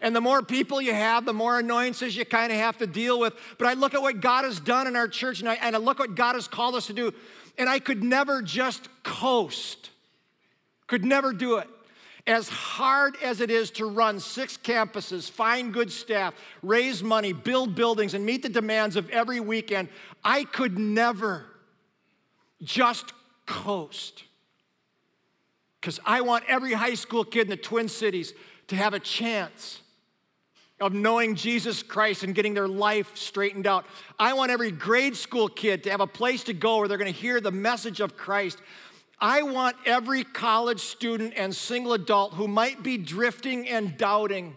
And 0.00 0.16
the 0.16 0.20
more 0.20 0.42
people 0.42 0.80
you 0.80 0.94
have, 0.94 1.24
the 1.24 1.32
more 1.32 1.58
annoyances 1.58 2.16
you 2.16 2.24
kind 2.24 2.50
of 2.50 2.58
have 2.58 2.78
to 2.78 2.86
deal 2.86 3.20
with. 3.20 3.34
But 3.58 3.68
I 3.68 3.74
look 3.74 3.94
at 3.94 4.02
what 4.02 4.20
God 4.20 4.44
has 4.44 4.58
done 4.58 4.86
in 4.86 4.96
our 4.96 5.06
church 5.06 5.40
and 5.40 5.48
I, 5.48 5.54
and 5.54 5.76
I 5.76 5.78
look 5.78 5.98
what 5.98 6.14
God 6.14 6.34
has 6.34 6.48
called 6.48 6.74
us 6.74 6.86
to 6.86 6.92
do, 6.92 7.12
and 7.58 7.68
I 7.68 7.78
could 7.78 8.02
never 8.02 8.42
just 8.42 8.88
coast, 9.02 9.90
could 10.86 11.04
never 11.04 11.32
do 11.32 11.58
it. 11.58 11.68
As 12.26 12.48
hard 12.48 13.16
as 13.22 13.40
it 13.40 13.50
is 13.50 13.70
to 13.72 13.86
run 13.86 14.20
six 14.20 14.56
campuses, 14.56 15.28
find 15.28 15.72
good 15.72 15.90
staff, 15.90 16.34
raise 16.62 17.02
money, 17.02 17.32
build 17.32 17.74
buildings, 17.74 18.14
and 18.14 18.24
meet 18.24 18.42
the 18.42 18.48
demands 18.48 18.94
of 18.94 19.10
every 19.10 19.40
weekend, 19.40 19.88
I 20.24 20.44
could 20.44 20.78
never 20.78 21.44
just 22.62 23.12
coast 23.46 24.24
because 25.80 25.98
I 26.06 26.20
want 26.20 26.44
every 26.46 26.72
high 26.72 26.94
school 26.94 27.24
kid 27.24 27.42
in 27.42 27.48
the 27.48 27.56
Twin 27.56 27.88
Cities 27.88 28.34
to 28.68 28.76
have 28.76 28.94
a 28.94 29.00
chance 29.00 29.80
of 30.80 30.92
knowing 30.92 31.34
Jesus 31.34 31.82
Christ 31.82 32.22
and 32.22 32.34
getting 32.34 32.54
their 32.54 32.68
life 32.68 33.16
straightened 33.16 33.66
out. 33.66 33.84
I 34.18 34.32
want 34.32 34.52
every 34.52 34.70
grade 34.70 35.16
school 35.16 35.48
kid 35.48 35.84
to 35.84 35.90
have 35.90 36.00
a 36.00 36.06
place 36.06 36.44
to 36.44 36.54
go 36.54 36.78
where 36.78 36.88
they're 36.88 36.98
going 36.98 37.12
to 37.12 37.18
hear 37.18 37.40
the 37.40 37.50
message 37.50 38.00
of 38.00 38.16
Christ. 38.16 38.58
I 39.22 39.42
want 39.42 39.76
every 39.86 40.24
college 40.24 40.80
student 40.80 41.34
and 41.36 41.54
single 41.54 41.92
adult 41.92 42.34
who 42.34 42.48
might 42.48 42.82
be 42.82 42.98
drifting 42.98 43.68
and 43.68 43.96
doubting 43.96 44.56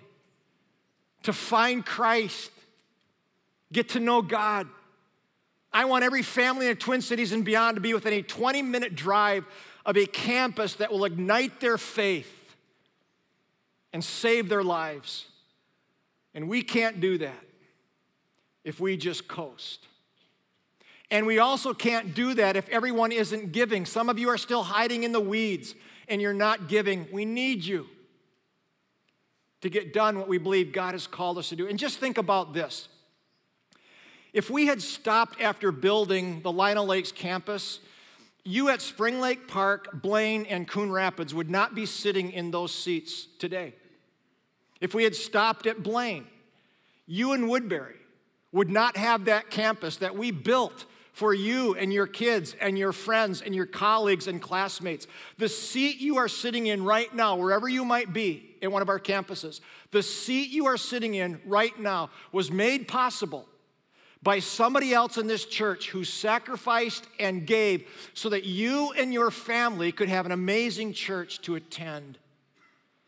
to 1.21 1.33
find 1.33 1.85
Christ, 1.85 2.49
get 3.71 3.89
to 3.89 3.99
know 3.99 4.23
God. 4.23 4.67
I 5.71 5.85
want 5.85 6.03
every 6.03 6.23
family 6.23 6.65
in 6.65 6.71
the 6.71 6.79
Twin 6.79 7.03
Cities 7.03 7.31
and 7.31 7.45
beyond 7.45 7.75
to 7.75 7.81
be 7.81 7.93
within 7.93 8.13
a 8.13 8.23
20 8.23 8.63
minute 8.63 8.95
drive 8.95 9.45
of 9.85 9.97
a 9.97 10.07
campus 10.07 10.73
that 10.75 10.91
will 10.91 11.05
ignite 11.05 11.59
their 11.59 11.77
faith 11.77 12.55
and 13.93 14.03
save 14.03 14.49
their 14.49 14.63
lives. 14.63 15.27
And 16.33 16.49
we 16.49 16.63
can't 16.63 16.99
do 16.99 17.19
that 17.19 17.45
if 18.63 18.79
we 18.79 18.97
just 18.97 19.27
coast. 19.27 19.87
And 21.15 21.25
we 21.25 21.39
also 21.39 21.73
can't 21.73 22.13
do 22.13 22.33
that 22.33 22.57
if 22.57 22.67
everyone 22.67 23.13
isn't 23.13 23.53
giving. 23.53 23.85
Some 23.85 24.09
of 24.09 24.19
you 24.19 24.27
are 24.27 24.37
still 24.37 24.63
hiding 24.63 25.03
in 25.03 25.13
the 25.13 25.19
weeds 25.21 25.73
and 26.09 26.21
you're 26.21 26.33
not 26.33 26.67
giving. 26.67 27.07
We 27.09 27.23
need 27.23 27.63
you 27.63 27.87
to 29.61 29.69
get 29.69 29.93
done 29.93 30.19
what 30.19 30.27
we 30.27 30.37
believe 30.37 30.73
God 30.73 30.91
has 30.91 31.07
called 31.07 31.37
us 31.37 31.47
to 31.49 31.55
do. 31.55 31.69
And 31.69 31.79
just 31.79 31.99
think 31.99 32.17
about 32.17 32.53
this. 32.53 32.89
If 34.33 34.49
we 34.49 34.65
had 34.65 34.81
stopped 34.81 35.39
after 35.39 35.71
building 35.71 36.41
the 36.41 36.51
Lino 36.51 36.83
Lakes 36.83 37.13
campus, 37.13 37.79
you 38.43 38.67
at 38.67 38.81
Spring 38.81 39.21
Lake 39.21 39.47
Park, 39.47 40.01
Blaine, 40.01 40.45
and 40.47 40.67
Coon 40.67 40.91
Rapids 40.91 41.33
would 41.33 41.49
not 41.49 41.73
be 41.73 41.85
sitting 41.85 42.33
in 42.33 42.51
those 42.51 42.75
seats 42.75 43.27
today. 43.39 43.73
If 44.81 44.93
we 44.93 45.05
had 45.05 45.15
stopped 45.15 45.65
at 45.65 45.81
Blaine, 45.81 46.27
you 47.07 47.31
in 47.31 47.47
Woodbury 47.47 47.95
would 48.51 48.69
not 48.69 48.97
have 48.97 49.23
that 49.25 49.49
campus 49.49 49.95
that 49.97 50.17
we 50.17 50.31
built 50.31 50.83
for 51.15 51.33
you 51.33 51.75
and 51.75 51.93
your 51.93 52.07
kids 52.07 52.57
and 52.59 52.77
your 52.77 52.91
friends 52.91 53.41
and 53.41 53.55
your 53.55 53.65
colleagues 53.65 54.27
and 54.27 54.41
classmates. 54.41 55.07
The 55.37 55.47
seat 55.47 56.01
you 56.01 56.17
are 56.17 56.27
sitting 56.27 56.67
in 56.67 56.83
right 56.83 57.13
now, 57.15 57.37
wherever 57.37 57.69
you 57.69 57.85
might 57.85 58.11
be 58.11 58.57
in 58.61 58.69
one 58.69 58.81
of 58.81 58.89
our 58.89 58.99
campuses, 58.99 59.61
the 59.91 60.03
seat 60.03 60.49
you 60.49 60.65
are 60.65 60.75
sitting 60.75 61.15
in 61.15 61.39
right 61.45 61.79
now 61.79 62.09
was 62.33 62.51
made 62.51 62.89
possible 62.89 63.47
by 64.23 64.39
somebody 64.39 64.93
else 64.93 65.17
in 65.17 65.25
this 65.25 65.45
church 65.45 65.89
who 65.89 66.03
sacrificed 66.03 67.07
and 67.17 67.47
gave 67.47 67.87
so 68.13 68.27
that 68.27 68.43
you 68.43 68.91
and 68.97 69.13
your 69.13 69.31
family 69.31 69.93
could 69.93 70.09
have 70.09 70.25
an 70.25 70.33
amazing 70.33 70.91
church 70.91 71.39
to 71.43 71.55
attend 71.55 72.17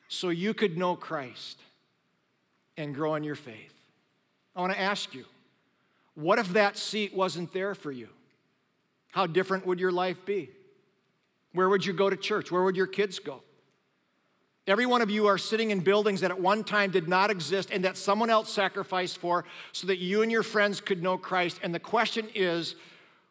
so 0.08 0.30
you 0.30 0.54
could 0.54 0.78
know 0.78 0.96
Christ 0.96 1.60
and 2.78 2.96
grow 2.96 3.16
in 3.16 3.26
your 3.26 3.36
faith. 3.36 3.74
I 4.56 4.62
want 4.62 4.72
to 4.72 4.80
ask 4.80 5.14
you 5.14 5.26
what 6.18 6.40
if 6.40 6.54
that 6.54 6.78
seat 6.78 7.14
wasn't 7.14 7.54
there 7.54 7.76
for 7.76 7.92
you? 7.92 8.10
How 9.12 9.28
different 9.28 9.68
would 9.68 9.80
your 9.80 9.92
life 9.92 10.26
be? 10.26 10.50
Where 11.54 11.70
would 11.70 11.86
you 11.86 11.94
go 11.94 12.10
to 12.10 12.18
church? 12.18 12.52
Where 12.52 12.64
would 12.64 12.76
your 12.76 12.88
kids 12.88 13.20
go? 13.20 13.44
Every 14.66 14.88
one 14.88 15.04
of 15.04 15.12
you 15.12 15.28
are 15.28 15.38
sitting 15.38 15.70
in 15.70 15.80
buildings 15.80 16.22
that 16.22 16.32
at 16.32 16.42
one 16.42 16.64
time 16.64 16.90
did 16.90 17.08
not 17.08 17.30
exist 17.30 17.70
and 17.72 17.86
that 17.86 17.98
someone 17.98 18.32
else 18.32 18.52
sacrificed 18.52 19.20
for 19.20 19.46
so 19.74 19.86
that 19.88 20.00
you 20.00 20.24
and 20.24 20.32
your 20.32 20.42
friends 20.42 20.82
could 20.82 21.04
know 21.04 21.20
Christ. 21.20 21.60
And 21.62 21.74
the 21.74 21.80
question 21.80 22.28
is 22.34 22.74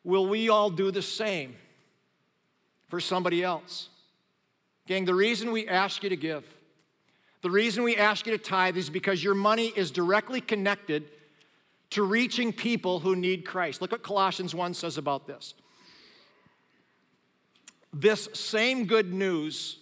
will 0.05 0.29
we 0.29 0.49
all 0.49 0.71
do 0.71 0.93
the 0.93 1.03
same 1.03 1.57
for 2.87 3.01
somebody 3.01 3.43
else? 3.43 3.89
Gang, 4.87 5.07
the 5.07 5.15
reason 5.15 5.51
we 5.51 5.67
ask 5.67 6.05
you 6.05 6.09
to 6.11 6.17
give, 6.17 6.45
the 7.43 7.51
reason 7.51 7.83
we 7.83 7.97
ask 7.97 8.27
you 8.27 8.33
to 8.33 8.39
tithe 8.39 8.77
is 8.77 8.89
because 8.89 9.25
your 9.25 9.35
money 9.35 9.73
is 9.75 9.91
directly 9.91 10.41
connected 10.41 11.11
to 11.91 12.03
reaching 12.03 12.53
people 12.53 13.01
who 13.01 13.15
need 13.17 13.45
Christ. 13.45 13.81
Look 13.81 13.93
what 13.93 14.03
Colossians 14.03 14.55
1 14.55 14.75
says 14.75 14.99
about 14.99 15.27
this. 15.27 15.55
This 17.93 18.29
same 18.35 18.87
good 18.87 19.13
news 19.13 19.79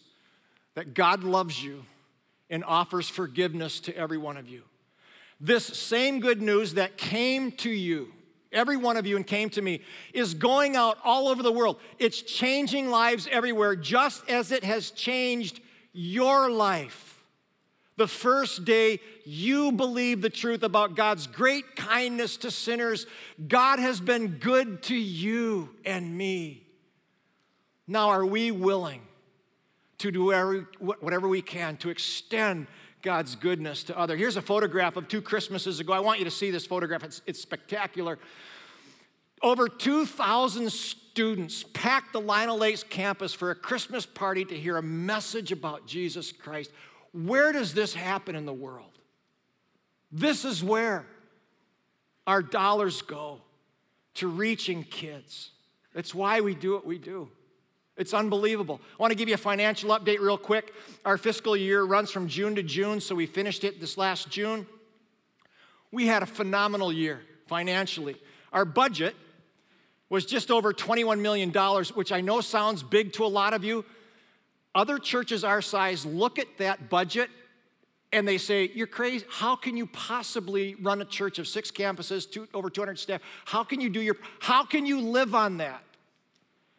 that 0.75 0.95
God 0.95 1.25
loves 1.25 1.63
you 1.63 1.85
and 2.51 2.65
offers 2.65 3.09
forgiveness 3.09 3.81
to 3.81 3.97
every 3.97 4.19
one 4.19 4.37
of 4.37 4.49
you. 4.49 4.63
This 5.41 5.65
same 5.65 6.21
good 6.21 6.41
news 6.41 6.75
that 6.75 6.97
came 6.97 7.51
to 7.53 7.71
you, 7.71 8.13
every 8.53 8.77
one 8.77 8.97
of 8.97 9.07
you, 9.07 9.17
and 9.17 9.27
came 9.27 9.51
to 9.51 9.63
me, 9.63 9.81
is 10.13 10.35
going 10.35 10.77
out 10.77 10.99
all 11.03 11.29
over 11.29 11.43
the 11.43 11.53
world. 11.53 11.81
It's 11.99 12.23
changing 12.23 12.89
lives 12.91 13.27
everywhere, 13.31 13.75
just 13.75 14.29
as 14.29 14.53
it 14.53 14.63
has 14.63 14.91
changed 14.91 15.61
your 15.93 16.51
life 16.51 17.14
the 17.97 18.09
first 18.09 18.65
day 18.65 19.01
you 19.25 19.73
believe 19.73 20.21
the 20.21 20.31
truth 20.31 20.63
about 20.63 20.97
God's 20.97 21.27
great 21.27 21.77
kindness 21.77 22.37
to 22.39 22.51
sinners, 22.51 23.07
God 23.47 23.79
has 23.79 24.01
been 24.01 24.39
good 24.39 24.83
to 24.85 24.97
you 24.97 25.71
and 25.85 26.17
me. 26.17 26.67
Now, 27.87 28.09
are 28.09 28.27
we 28.27 28.51
willing 28.51 29.03
to 29.99 30.11
do 30.11 30.67
whatever 30.79 31.29
we 31.29 31.43
can 31.43 31.77
to 31.79 31.91
extend 31.91 32.67
God's 33.03 33.37
goodness 33.37 33.85
to 33.85 33.99
others? 33.99 34.19
Here's 34.19 34.37
a 34.37 34.43
photograph 34.43 34.97
of 34.97 35.07
two 35.07 35.23
Christmases 35.23 35.79
ago. 35.81 35.93
I 35.93 36.01
want 36.01 36.19
you 36.19 36.25
to 36.25 36.31
see 36.31 36.51
this 36.51 36.67
photograph, 36.67 37.05
it's, 37.05 37.23
it's 37.27 37.41
spectacular. 37.41 38.19
Over 39.43 39.69
2,000 39.69 40.73
students 40.73 41.65
packed 41.75 42.13
the 42.15 42.21
Lino 42.21 42.57
Lakes 42.57 42.83
campus 42.83 43.35
for 43.35 43.51
a 43.51 43.55
Christmas 43.55 44.07
party 44.07 44.45
to 44.47 44.55
hear 44.55 44.79
a 44.79 44.83
message 44.83 45.53
about 45.53 45.87
Jesus 45.87 46.33
Christ. 46.33 46.71
Where 47.15 47.53
does 47.53 47.73
this 47.75 47.95
happen 47.95 48.35
in 48.35 48.45
the 48.45 48.53
world? 48.53 48.91
This 50.11 50.45
is 50.45 50.65
where 50.65 51.07
our 52.27 52.43
dollars 52.43 53.03
go 53.03 53.41
to 54.15 54.29
reaching 54.29 54.83
kids. 54.83 55.51
It's 55.95 56.15
why 56.15 56.41
we 56.41 56.55
do 56.55 56.73
what 56.73 56.85
we 56.85 56.99
do. 56.99 57.29
It's 57.97 58.13
unbelievable. 58.13 58.81
I 58.99 59.03
want 59.03 59.13
to 59.13 59.17
give 59.17 59.29
you 59.29 59.35
a 59.35 59.39
financial 59.39 59.91
update 59.91 60.19
real 60.19 60.37
quick. 60.37 60.75
Our 61.05 61.17
fiscal 61.17 61.57
year 61.57 61.85
runs 61.85 62.11
from 62.11 62.27
June 62.27 62.57
to 62.57 62.63
June, 62.65 63.01
so 63.01 63.15
we 63.15 63.27
finished 63.27 63.63
it 63.63 63.81
this 63.81 63.97
last 63.97 64.29
June. 64.29 64.67
We 65.93 66.09
had 66.09 66.25
a 66.25 66.27
phenomenal 66.27 66.93
year 66.93 67.21
financially. 67.47 68.17
Our 68.53 68.65
budget 68.65 69.15
was 70.09 70.27
just 70.27 70.51
over 70.51 70.73
$21 70.73 71.21
million, 71.21 71.53
which 71.95 72.11
I 72.11 72.21
know 72.21 72.41
sounds 72.41 72.83
big 72.83 73.13
to 73.13 73.25
a 73.25 73.27
lot 73.27 73.55
of 73.55 73.63
you, 73.63 73.85
other 74.75 74.99
churches 74.99 75.45
our 75.45 75.63
size 75.63 76.05
look 76.05 76.39
at 76.39 76.47
that 76.59 76.89
budget 76.91 77.31
and 78.13 78.27
they 78.27 78.39
say, 78.39 78.71
You're 78.75 78.87
crazy. 78.87 79.27
How 79.29 79.57
can 79.57 79.77
you 79.77 79.87
possibly 79.87 80.77
run 80.77 81.03
a 81.03 81.05
church 81.05 81.39
of 81.39 81.49
six 81.49 81.71
campuses, 81.71 82.31
two, 82.31 82.47
over 82.55 82.71
200 82.71 82.99
staff? 82.99 83.21
How 83.45 83.65
can 83.65 83.81
you 83.81 83.91
do 83.91 84.01
your, 84.01 84.17
how 84.41 84.65
can 84.65 84.87
you 84.87 85.01
live 85.01 85.35
on 85.35 85.59
that? 85.59 85.83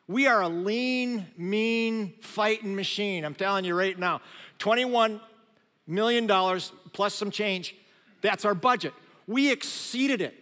We 0.07 0.27
are 0.27 0.41
a 0.41 0.49
lean, 0.49 1.25
mean, 1.37 2.13
fighting 2.21 2.75
machine. 2.75 3.25
I'm 3.25 3.35
telling 3.35 3.65
you 3.65 3.75
right 3.75 3.97
now. 3.97 4.21
$21 4.59 5.19
million 5.87 6.27
plus 6.93 7.13
some 7.13 7.31
change, 7.31 7.75
that's 8.21 8.45
our 8.45 8.55
budget. 8.55 8.93
We 9.27 9.51
exceeded 9.51 10.21
it 10.21 10.35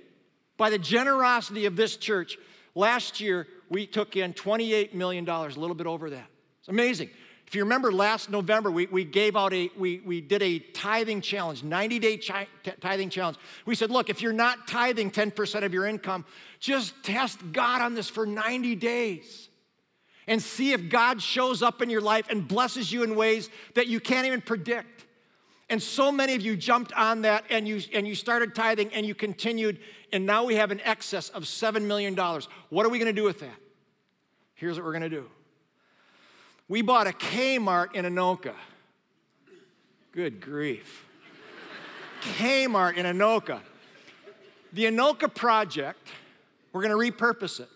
by 0.57 0.69
the 0.69 0.77
generosity 0.77 1.65
of 1.65 1.75
this 1.75 1.97
church. 1.97 2.37
Last 2.75 3.19
year, 3.19 3.47
we 3.69 3.87
took 3.87 4.15
in 4.15 4.33
$28 4.33 4.93
million, 4.93 5.27
a 5.27 5.47
little 5.47 5.75
bit 5.75 5.87
over 5.87 6.09
that. 6.09 6.27
It's 6.59 6.67
amazing. 6.67 7.09
If 7.53 7.57
you 7.57 7.65
remember 7.65 7.91
last 7.91 8.31
November, 8.31 8.71
we, 8.71 8.87
we 8.87 9.03
gave 9.03 9.35
out 9.35 9.53
a, 9.53 9.69
we, 9.77 10.01
we 10.03 10.21
did 10.21 10.41
a 10.41 10.57
tithing 10.57 11.21
challenge, 11.21 11.61
90 11.61 11.99
day 11.99 12.17
chi- 12.17 12.47
tithing 12.81 13.11
challenge. 13.11 13.37
We 13.67 13.75
said, 13.75 13.91
look, 13.91 14.09
if 14.09 14.23
you're 14.23 14.33
not 14.33 14.67
tithing 14.67 15.11
10% 15.11 15.63
of 15.63 15.71
your 15.71 15.85
income, 15.85 16.25
just 16.59 16.95
test 17.03 17.39
God 17.51 17.83
on 17.83 17.93
this 17.93 18.09
for 18.09 18.25
90 18.25 18.73
days 18.77 19.49
and 20.25 20.41
see 20.41 20.71
if 20.71 20.89
God 20.89 21.21
shows 21.21 21.61
up 21.61 21.83
in 21.83 21.91
your 21.91 22.01
life 22.01 22.25
and 22.31 22.47
blesses 22.47 22.91
you 22.91 23.03
in 23.03 23.15
ways 23.15 23.51
that 23.75 23.85
you 23.85 23.99
can't 23.99 24.25
even 24.25 24.41
predict. 24.41 25.05
And 25.69 25.79
so 25.79 26.11
many 26.11 26.33
of 26.33 26.41
you 26.41 26.57
jumped 26.57 26.91
on 26.93 27.21
that 27.21 27.43
and 27.51 27.67
you, 27.67 27.81
and 27.93 28.07
you 28.07 28.15
started 28.15 28.55
tithing 28.55 28.91
and 28.95 29.05
you 29.05 29.13
continued, 29.13 29.77
and 30.11 30.25
now 30.25 30.43
we 30.43 30.55
have 30.55 30.71
an 30.71 30.81
excess 30.83 31.29
of 31.29 31.43
$7 31.43 31.83
million. 31.83 32.15
What 32.71 32.83
are 32.83 32.89
we 32.89 32.97
gonna 32.97 33.13
do 33.13 33.25
with 33.25 33.41
that? 33.41 33.59
Here's 34.55 34.75
what 34.75 34.85
we're 34.85 34.93
gonna 34.93 35.07
do 35.07 35.29
we 36.67 36.81
bought 36.81 37.07
a 37.07 37.11
Kmart 37.11 37.93
in 37.93 38.05
Anoka. 38.05 38.53
Good 40.11 40.41
grief. 40.41 41.05
Kmart 42.37 42.97
in 42.97 43.05
Anoka. 43.05 43.59
The 44.71 44.85
Anoka 44.85 45.33
project, 45.33 46.07
we're 46.71 46.87
going 46.87 47.11
to 47.11 47.11
repurpose 47.11 47.59
it. 47.59 47.69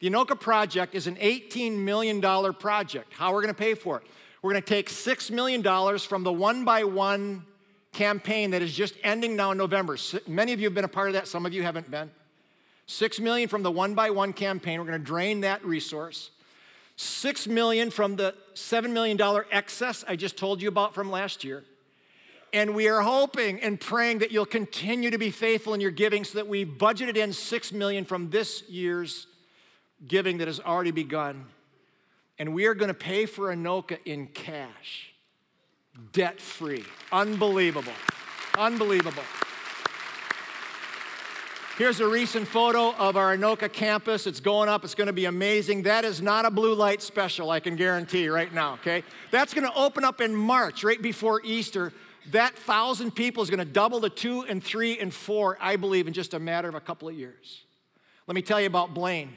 The 0.00 0.10
Anoka 0.10 0.38
project 0.38 0.94
is 0.94 1.06
an 1.06 1.16
$18 1.16 1.78
million 1.78 2.20
project. 2.54 3.12
How 3.12 3.32
we're 3.32 3.42
going 3.42 3.54
to 3.54 3.58
pay 3.58 3.74
for 3.74 3.98
it? 3.98 4.06
We're 4.42 4.52
going 4.52 4.62
to 4.62 4.68
take 4.68 4.90
$6 4.90 5.30
million 5.30 5.62
from 5.98 6.22
the 6.22 6.32
one 6.32 6.64
by 6.64 6.84
one 6.84 7.44
campaign 7.92 8.52
that 8.52 8.62
is 8.62 8.72
just 8.72 8.94
ending 9.02 9.34
now 9.34 9.50
in 9.50 9.58
November. 9.58 9.96
Many 10.26 10.52
of 10.52 10.60
you 10.60 10.66
have 10.66 10.74
been 10.74 10.84
a 10.84 10.88
part 10.88 11.08
of 11.08 11.14
that, 11.14 11.26
some 11.26 11.46
of 11.46 11.52
you 11.52 11.62
haven't 11.62 11.90
been. 11.90 12.10
Six 12.86 13.20
million 13.20 13.48
from 13.48 13.62
the 13.62 13.70
one 13.70 13.94
by 13.94 14.10
one 14.10 14.32
campaign. 14.32 14.78
We're 14.78 14.86
going 14.86 14.98
to 14.98 15.04
drain 15.04 15.42
that 15.42 15.64
resource. 15.64 16.30
Six 17.00 17.46
million 17.46 17.92
from 17.92 18.16
the 18.16 18.34
$7 18.54 18.90
million 18.90 19.16
excess 19.52 20.04
I 20.08 20.16
just 20.16 20.36
told 20.36 20.60
you 20.60 20.66
about 20.66 20.96
from 20.96 21.12
last 21.12 21.44
year. 21.44 21.62
And 22.52 22.74
we 22.74 22.88
are 22.88 23.02
hoping 23.02 23.60
and 23.60 23.78
praying 23.78 24.18
that 24.18 24.32
you'll 24.32 24.44
continue 24.44 25.12
to 25.12 25.18
be 25.18 25.30
faithful 25.30 25.74
in 25.74 25.80
your 25.80 25.92
giving 25.92 26.24
so 26.24 26.38
that 26.38 26.48
we've 26.48 26.66
budgeted 26.66 27.16
in 27.16 27.32
6 27.32 27.72
million 27.72 28.04
from 28.04 28.30
this 28.30 28.68
year's 28.68 29.28
giving 30.08 30.38
that 30.38 30.48
has 30.48 30.58
already 30.58 30.90
begun. 30.90 31.46
And 32.36 32.52
we 32.52 32.66
are 32.66 32.74
going 32.74 32.88
to 32.88 32.94
pay 32.94 33.26
for 33.26 33.54
Anoka 33.54 33.98
in 34.04 34.26
cash, 34.26 35.12
debt 36.12 36.40
free. 36.40 36.84
Unbelievable. 37.12 37.92
Unbelievable. 38.58 39.22
Here's 41.78 42.00
a 42.00 42.08
recent 42.08 42.48
photo 42.48 42.92
of 42.96 43.16
our 43.16 43.36
Anoka 43.36 43.72
campus. 43.72 44.26
It's 44.26 44.40
going 44.40 44.68
up, 44.68 44.82
it's 44.82 44.96
going 44.96 45.06
to 45.06 45.12
be 45.12 45.26
amazing. 45.26 45.84
That 45.84 46.04
is 46.04 46.20
not 46.20 46.44
a 46.44 46.50
blue 46.50 46.74
light 46.74 47.00
special, 47.00 47.50
I 47.50 47.60
can 47.60 47.76
guarantee 47.76 48.28
right 48.28 48.52
now, 48.52 48.72
okay? 48.74 49.04
That's 49.30 49.54
going 49.54 49.64
to 49.64 49.72
open 49.78 50.04
up 50.04 50.20
in 50.20 50.34
March, 50.34 50.82
right 50.82 51.00
before 51.00 51.40
Easter. 51.44 51.92
That 52.32 52.58
thousand 52.58 53.12
people 53.14 53.44
is 53.44 53.48
going 53.48 53.60
to 53.60 53.64
double 53.64 54.00
to 54.00 54.10
two 54.10 54.40
and 54.48 54.60
three 54.60 54.98
and 54.98 55.14
four, 55.14 55.56
I 55.60 55.76
believe, 55.76 56.08
in 56.08 56.12
just 56.12 56.34
a 56.34 56.40
matter 56.40 56.68
of 56.68 56.74
a 56.74 56.80
couple 56.80 57.08
of 57.08 57.14
years. 57.14 57.62
Let 58.26 58.34
me 58.34 58.42
tell 58.42 58.60
you 58.60 58.66
about 58.66 58.92
Blaine. 58.92 59.36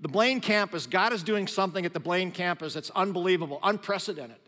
The 0.00 0.08
Blaine 0.08 0.40
campus, 0.40 0.86
God 0.86 1.12
is 1.12 1.22
doing 1.22 1.46
something 1.46 1.84
at 1.84 1.92
the 1.92 2.00
Blaine 2.00 2.32
campus 2.32 2.72
that's 2.72 2.88
unbelievable, 2.88 3.60
unprecedented. 3.62 4.38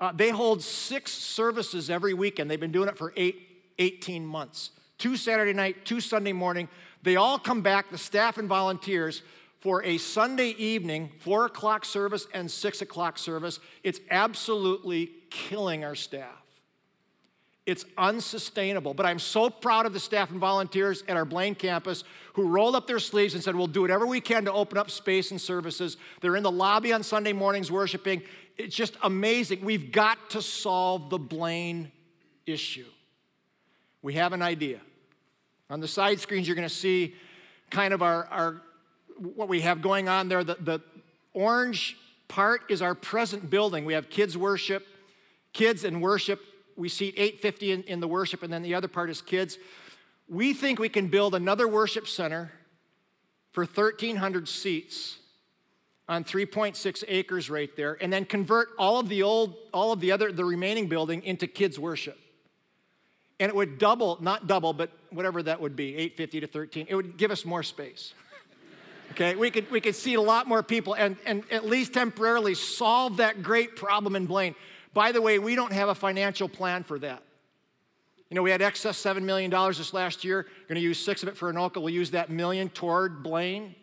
Uh, 0.00 0.12
they 0.12 0.30
hold 0.30 0.62
six 0.62 1.10
services 1.10 1.90
every 1.90 2.14
weekend. 2.14 2.48
They've 2.48 2.60
been 2.60 2.70
doing 2.70 2.88
it 2.88 2.96
for 2.96 3.12
eight, 3.16 3.64
18 3.80 4.24
months 4.24 4.70
two 5.02 5.16
Saturday 5.16 5.52
night, 5.52 5.84
two 5.84 6.00
Sunday 6.00 6.32
morning. 6.32 6.68
They 7.02 7.16
all 7.16 7.36
come 7.36 7.60
back, 7.60 7.90
the 7.90 7.98
staff 7.98 8.38
and 8.38 8.48
volunteers, 8.48 9.22
for 9.58 9.82
a 9.82 9.98
Sunday 9.98 10.50
evening, 10.50 11.10
four 11.18 11.46
o'clock 11.46 11.84
service 11.84 12.28
and 12.32 12.48
six 12.48 12.82
o'clock 12.82 13.18
service. 13.18 13.58
It's 13.82 13.98
absolutely 14.10 15.10
killing 15.28 15.82
our 15.82 15.96
staff. 15.96 16.40
It's 17.66 17.84
unsustainable. 17.98 18.94
But 18.94 19.06
I'm 19.06 19.18
so 19.18 19.50
proud 19.50 19.86
of 19.86 19.92
the 19.92 19.98
staff 19.98 20.30
and 20.30 20.38
volunteers 20.38 21.02
at 21.08 21.16
our 21.16 21.24
Blaine 21.24 21.56
campus 21.56 22.04
who 22.34 22.46
rolled 22.46 22.76
up 22.76 22.86
their 22.86 23.00
sleeves 23.00 23.34
and 23.34 23.42
said, 23.42 23.56
We'll 23.56 23.66
do 23.66 23.82
whatever 23.82 24.06
we 24.06 24.20
can 24.20 24.44
to 24.44 24.52
open 24.52 24.78
up 24.78 24.88
space 24.88 25.32
and 25.32 25.40
services. 25.40 25.96
They're 26.20 26.36
in 26.36 26.44
the 26.44 26.50
lobby 26.50 26.92
on 26.92 27.02
Sunday 27.02 27.32
mornings 27.32 27.72
worshiping. 27.72 28.22
It's 28.56 28.76
just 28.76 28.96
amazing. 29.02 29.64
We've 29.64 29.90
got 29.90 30.30
to 30.30 30.42
solve 30.42 31.10
the 31.10 31.18
Blaine 31.18 31.90
issue. 32.46 32.86
We 34.00 34.14
have 34.14 34.32
an 34.32 34.42
idea. 34.42 34.80
On 35.72 35.80
the 35.80 35.88
side 35.88 36.20
screens, 36.20 36.46
you're 36.46 36.54
going 36.54 36.68
to 36.68 36.74
see 36.74 37.14
kind 37.70 37.94
of 37.94 38.02
our, 38.02 38.26
our 38.26 38.60
what 39.16 39.48
we 39.48 39.62
have 39.62 39.80
going 39.80 40.06
on 40.06 40.28
there. 40.28 40.44
The, 40.44 40.56
the 40.60 40.80
orange 41.32 41.96
part 42.28 42.60
is 42.68 42.82
our 42.82 42.94
present 42.94 43.48
building. 43.48 43.86
We 43.86 43.94
have 43.94 44.10
kids 44.10 44.36
worship, 44.36 44.86
kids 45.54 45.84
and 45.84 46.02
worship. 46.02 46.42
We 46.76 46.90
seat 46.90 47.14
850 47.16 47.72
in, 47.72 47.82
in 47.84 48.00
the 48.00 48.06
worship, 48.06 48.42
and 48.42 48.52
then 48.52 48.60
the 48.60 48.74
other 48.74 48.86
part 48.86 49.08
is 49.08 49.22
kids. 49.22 49.56
We 50.28 50.52
think 50.52 50.78
we 50.78 50.90
can 50.90 51.08
build 51.08 51.34
another 51.34 51.66
worship 51.66 52.06
center 52.06 52.52
for 53.52 53.64
1,300 53.64 54.48
seats 54.48 55.16
on 56.06 56.22
3.6 56.22 57.04
acres 57.08 57.48
right 57.48 57.74
there, 57.78 57.96
and 57.98 58.12
then 58.12 58.26
convert 58.26 58.68
all 58.78 59.00
of 59.00 59.08
the 59.08 59.22
old, 59.22 59.54
all 59.72 59.90
of 59.90 60.00
the 60.00 60.12
other, 60.12 60.32
the 60.32 60.44
remaining 60.44 60.86
building 60.86 61.22
into 61.22 61.46
kids 61.46 61.78
worship 61.78 62.18
and 63.40 63.48
it 63.48 63.54
would 63.54 63.78
double, 63.78 64.18
not 64.20 64.46
double, 64.46 64.72
but 64.72 64.90
whatever 65.10 65.42
that 65.42 65.60
would 65.60 65.76
be, 65.76 65.96
850 65.96 66.40
to 66.40 66.46
13. 66.46 66.86
It 66.88 66.94
would 66.94 67.16
give 67.16 67.30
us 67.30 67.44
more 67.44 67.62
space. 67.62 68.14
okay, 69.12 69.34
we 69.34 69.50
could, 69.50 69.70
we 69.70 69.80
could 69.80 69.96
seat 69.96 70.14
a 70.14 70.20
lot 70.20 70.46
more 70.46 70.62
people 70.62 70.94
and, 70.94 71.16
and 71.26 71.44
at 71.50 71.66
least 71.66 71.92
temporarily 71.92 72.54
solve 72.54 73.16
that 73.18 73.42
great 73.42 73.76
problem 73.76 74.16
in 74.16 74.26
Blaine. 74.26 74.54
By 74.94 75.12
the 75.12 75.20
way, 75.20 75.38
we 75.38 75.54
don't 75.54 75.72
have 75.72 75.88
a 75.88 75.94
financial 75.94 76.48
plan 76.48 76.84
for 76.84 76.98
that. 76.98 77.22
You 78.32 78.36
know, 78.36 78.42
we 78.42 78.50
had 78.50 78.62
excess 78.62 79.02
$7 79.02 79.22
million 79.22 79.50
this 79.50 79.92
last 79.92 80.24
year. 80.24 80.46
We're 80.62 80.68
going 80.68 80.76
to 80.76 80.80
use 80.80 80.98
six 80.98 81.22
of 81.22 81.28
it 81.28 81.36
for 81.36 81.52
Anoka. 81.52 81.76
We'll 81.76 81.90
use 81.90 82.12
that 82.12 82.30
million 82.30 82.70
toward 82.70 83.22
Blaine. 83.22 83.74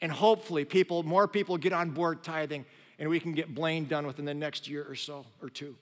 And 0.00 0.12
hopefully, 0.12 0.64
people, 0.64 1.02
more 1.02 1.26
people 1.26 1.56
get 1.56 1.72
on 1.72 1.90
board 1.90 2.22
tithing, 2.22 2.64
and 2.98 3.08
we 3.08 3.18
can 3.18 3.32
get 3.32 3.54
Blaine 3.54 3.86
done 3.86 4.06
within 4.06 4.24
the 4.24 4.34
next 4.34 4.68
year 4.68 4.86
or 4.88 4.94
so 4.94 5.24
or 5.42 5.48
two. 5.48 5.74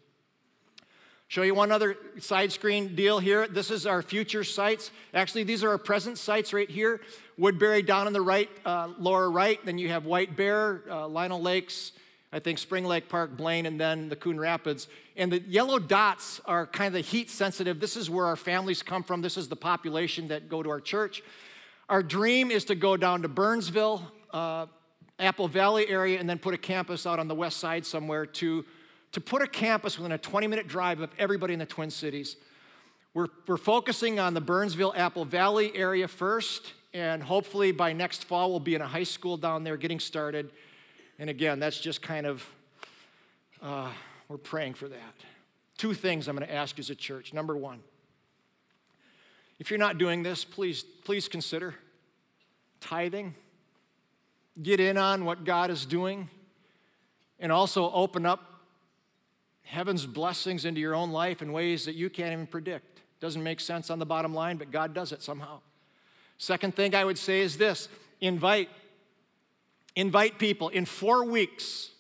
Show 1.35 1.43
you 1.43 1.53
one 1.53 1.73
other 1.73 1.97
side 2.21 2.53
screen 2.53 2.95
deal 2.95 3.19
here. 3.19 3.49
This 3.49 3.73
is 3.73 3.89
our 3.89 4.03
future 4.03 4.45
sites. 4.45 4.93
Actually, 5.13 5.43
these 5.43 5.65
are 5.65 5.71
our 5.71 5.79
present 5.79 6.17
sites 6.17 6.53
right 6.53 6.71
here. 6.71 7.01
Woodbury 7.37 7.83
down 7.83 8.07
on 8.07 8.13
the 8.13 8.21
right, 8.21 8.49
uh, 8.65 8.91
lower 9.01 9.29
right. 9.29 9.59
Then 9.65 9.77
you 9.77 9.89
have 9.89 10.05
White 10.05 10.37
Bear, 10.37 10.83
uh, 10.89 11.09
Lino 11.09 11.37
Lakes, 11.37 11.91
I 12.33 12.39
think 12.39 12.59
Spring 12.59 12.85
Lake 12.85 13.09
Park, 13.09 13.37
Blaine, 13.37 13.67
and 13.67 13.81
then 13.81 14.09
the 14.09 14.15
Coon 14.15 14.39
Rapids. 14.39 14.87
And 15.17 15.33
the 15.33 15.41
yellow 15.41 15.81
dots 15.81 16.41
are 16.45 16.69
kind 16.69 16.87
of 16.87 16.93
the 16.93 17.01
heat 17.01 17.29
sensitive. 17.31 17.81
This 17.81 17.97
is 17.97 18.09
where 18.09 18.27
our 18.27 18.37
families 18.37 18.85
come 18.85 19.03
from. 19.03 19.21
This 19.21 19.37
is 19.37 19.49
the 19.49 19.57
population 19.57 20.29
that 20.29 20.49
go 20.49 20.63
to 20.63 20.71
our 20.71 20.81
church. 20.81 21.21
Our 21.89 22.05
dream 22.05 22.53
is 22.53 22.65
to 22.67 22.77
go 22.77 22.97
down 22.97 23.23
to 23.23 23.29
Burnsville, 23.29 24.09
uh, 24.33 24.67
Apple 25.19 25.49
Valley 25.49 25.89
area, 25.89 26.21
and 26.21 26.31
then 26.31 26.39
put 26.39 26.55
a 26.55 26.59
campus 26.59 27.07
out 27.09 27.19
on 27.19 27.27
the 27.27 27.35
west 27.35 27.57
side 27.57 27.85
somewhere 27.85 28.25
to 28.25 28.65
to 29.15 29.21
put 29.21 29.43
a 29.43 29.47
campus 29.47 29.97
within 29.97 30.11
a 30.11 30.19
20 30.19 30.49
minute 30.49 30.67
drive 30.67 31.01
of 31.01 31.09
everybody 31.21 31.53
in 31.53 31.61
the 31.61 31.67
Twin 31.67 31.89
Cities. 31.89 32.37
We're, 33.15 33.29
we're 33.47 33.57
focusing 33.57 34.19
on 34.19 34.35
the 34.35 34.41
Burnsville 34.41 34.93
Apple 34.97 35.25
Valley 35.25 35.71
area 35.77 36.09
first, 36.09 36.73
and 36.93 37.23
hopefully 37.23 37.71
by 37.71 37.93
next 37.93 38.25
fall 38.25 38.51
we'll 38.51 38.59
be 38.59 38.75
in 38.75 38.81
a 38.81 38.89
high 38.89 39.05
school 39.05 39.37
down 39.37 39.63
there 39.63 39.77
getting 39.77 40.01
started. 40.01 40.51
And 41.21 41.31
again, 41.31 41.61
that's 41.61 41.79
just 41.79 42.03
kind 42.03 42.27
of, 42.27 42.45
uh, 43.63 43.93
we're 44.29 44.37
praying 44.37 44.75
for 44.75 44.89
that. 44.89 45.15
Two 45.79 45.95
things 45.95 46.27
I'm 46.27 46.35
going 46.37 46.49
to 46.49 46.53
ask 46.53 46.77
as 46.81 46.91
a 46.91 46.97
church. 46.97 47.33
Number 47.33 47.57
one, 47.57 47.79
if 49.61 49.71
you're 49.71 49.79
not 49.79 49.97
doing 49.97 50.25
this, 50.25 50.45
please, 50.45 50.83
please 51.05 51.29
consider 51.29 51.77
tithing. 52.81 53.37
Get 54.61 54.81
in 54.81 54.99
on 54.99 55.25
what 55.25 55.45
God 55.45 55.71
is 55.71 55.87
doing, 55.87 56.29
and 57.39 57.53
also 57.53 57.93
open 57.93 58.27
up 58.27 58.54
heaven's 59.65 60.07
blessings 60.07 60.65
into 60.65 60.81
your 60.81 60.95
own 60.95 61.11
life 61.11 61.43
in 61.43 61.53
ways 61.53 61.85
that 61.87 61.95
you 61.95 62.09
can't 62.09 62.33
even 62.33 62.47
predict. 62.47 63.01
Doesn't 63.21 63.43
make 63.43 63.61
sense 63.61 63.91
on 63.91 63.99
the 63.99 64.07
bottom 64.07 64.35
line, 64.35 64.57
but 64.57 64.71
God 64.71 64.95
does 64.95 65.13
it 65.13 65.23
somehow. 65.23 65.61
Second 66.39 66.75
thing 66.75 66.95
I 66.95 67.05
would 67.05 67.19
say 67.19 67.41
is 67.41 67.57
this 67.57 67.89
invite. 68.21 68.69
Invite 69.97 70.39
people. 70.39 70.69
In 70.71 70.85
four 70.85 71.25
weeks, 71.25 71.91